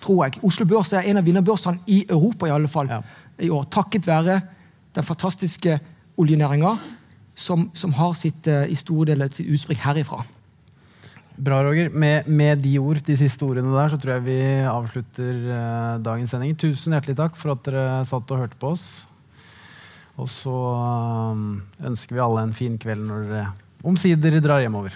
Tror 0.00 0.24
jeg. 0.24 0.38
Oslo 0.46 0.66
Børs 0.66 0.92
er 0.92 1.08
en 1.10 1.18
av 1.18 1.26
vinnerbørsene 1.26 1.82
i 1.90 2.04
Europa 2.08 2.46
i 2.46 2.54
alle 2.54 2.70
fall 2.70 2.88
ja. 2.88 3.00
i 3.42 3.50
år. 3.50 3.66
Takket 3.72 4.06
være 4.06 4.40
den 4.94 5.04
fantastiske 5.04 5.80
oljenæringa 6.16 6.76
som, 7.34 7.70
som, 7.74 7.92
har 7.92 8.14
sitt, 8.16 8.46
uh, 8.46 8.64
i 8.64 8.78
store 8.78 9.10
deler 9.10 9.32
sitt 9.32 9.50
utspring 9.50 9.82
herifra. 9.82 10.22
Bra, 11.36 11.60
Roger. 11.64 11.90
Med, 11.92 12.28
med, 12.28 12.62
de 12.64 12.78
ord, 12.80 13.02
de 13.04 13.16
siste 13.18 13.44
ordene 13.44 13.74
der, 13.74 13.92
så 13.92 13.98
tror 14.00 14.16
jeg 14.16 14.26
vi 14.26 14.40
avslutter 14.70 15.42
uh, 15.50 15.98
dagens 16.04 16.32
sending. 16.32 16.56
Tusen 16.56 16.96
hjertelig 16.96 17.18
takk 17.18 17.36
for 17.36 17.52
at 17.52 17.66
dere 17.68 18.00
satt 18.08 18.32
og 18.32 18.44
hørte 18.44 18.58
på 18.60 18.72
oss. 18.72 18.86
Og 20.16 20.30
så 20.32 20.52
eh, 20.72 21.40
ønsker 21.90 22.16
vi 22.16 22.22
alle 22.24 22.46
en 22.46 22.54
fin 22.56 22.78
kveld 22.80 23.02
når 23.04 23.26
dere 23.28 23.48
omsider 23.84 24.38
drar 24.40 24.62
hjemover. 24.64 24.94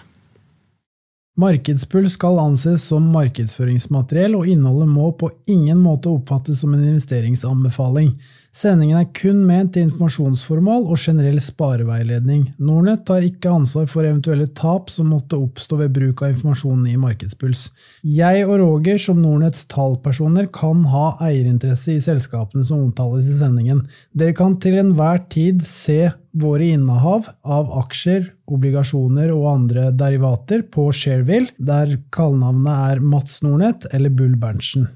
Markedspuls 1.40 2.16
skal 2.16 2.40
anses 2.42 2.86
som 2.88 3.06
markedsføringsmateriell, 3.14 4.34
og 4.36 4.48
innholdet 4.50 4.88
må 4.90 5.10
på 5.16 5.30
ingen 5.48 5.78
måte 5.80 6.10
oppfattes 6.10 6.60
som 6.64 6.72
en 6.74 6.84
investeringsanbefaling. 6.84 8.14
Sendingen 8.50 8.98
er 8.98 9.06
kun 9.14 9.44
ment 9.46 9.76
til 9.76 9.84
informasjonsformål 9.86 10.88
og 10.90 10.98
generell 10.98 11.38
spareveiledning. 11.38 12.48
Nordnett 12.58 13.04
tar 13.06 13.22
ikke 13.22 13.52
ansvar 13.54 13.86
for 13.86 14.02
eventuelle 14.02 14.48
tap 14.58 14.90
som 14.90 15.12
måtte 15.14 15.38
oppstå 15.38 15.78
ved 15.84 15.94
bruk 15.94 16.24
av 16.26 16.32
informasjonen 16.34 16.88
i 16.90 16.96
Markedspuls. 16.98 17.68
Jeg 18.02 18.42
og 18.48 18.56
Roger 18.58 18.98
som 18.98 19.22
Nordnetts 19.22 19.68
tallpersoner 19.70 20.50
kan 20.50 20.82
ha 20.90 21.12
eierinteresse 21.28 21.94
i 21.94 22.02
selskapene 22.02 22.66
som 22.66 22.82
omtales 22.88 23.30
i 23.30 23.38
sendingen. 23.38 23.84
Dere 24.18 24.34
kan 24.34 24.58
til 24.58 24.80
enhver 24.82 25.22
tid 25.30 25.62
se 25.62 26.10
våre 26.34 26.72
innehav 26.74 27.30
av 27.46 27.70
aksjer, 27.84 28.32
obligasjoner 28.50 29.30
og 29.30 29.46
andre 29.54 29.90
derivater 29.94 30.66
på 30.66 30.90
Shareville, 30.90 31.54
der 31.58 32.00
kallenavnet 32.10 32.96
er 32.96 33.04
Mats 33.14 33.44
Nordnett 33.46 33.86
eller 33.94 34.10
Bull 34.10 34.34
Berntsen. 34.42 34.90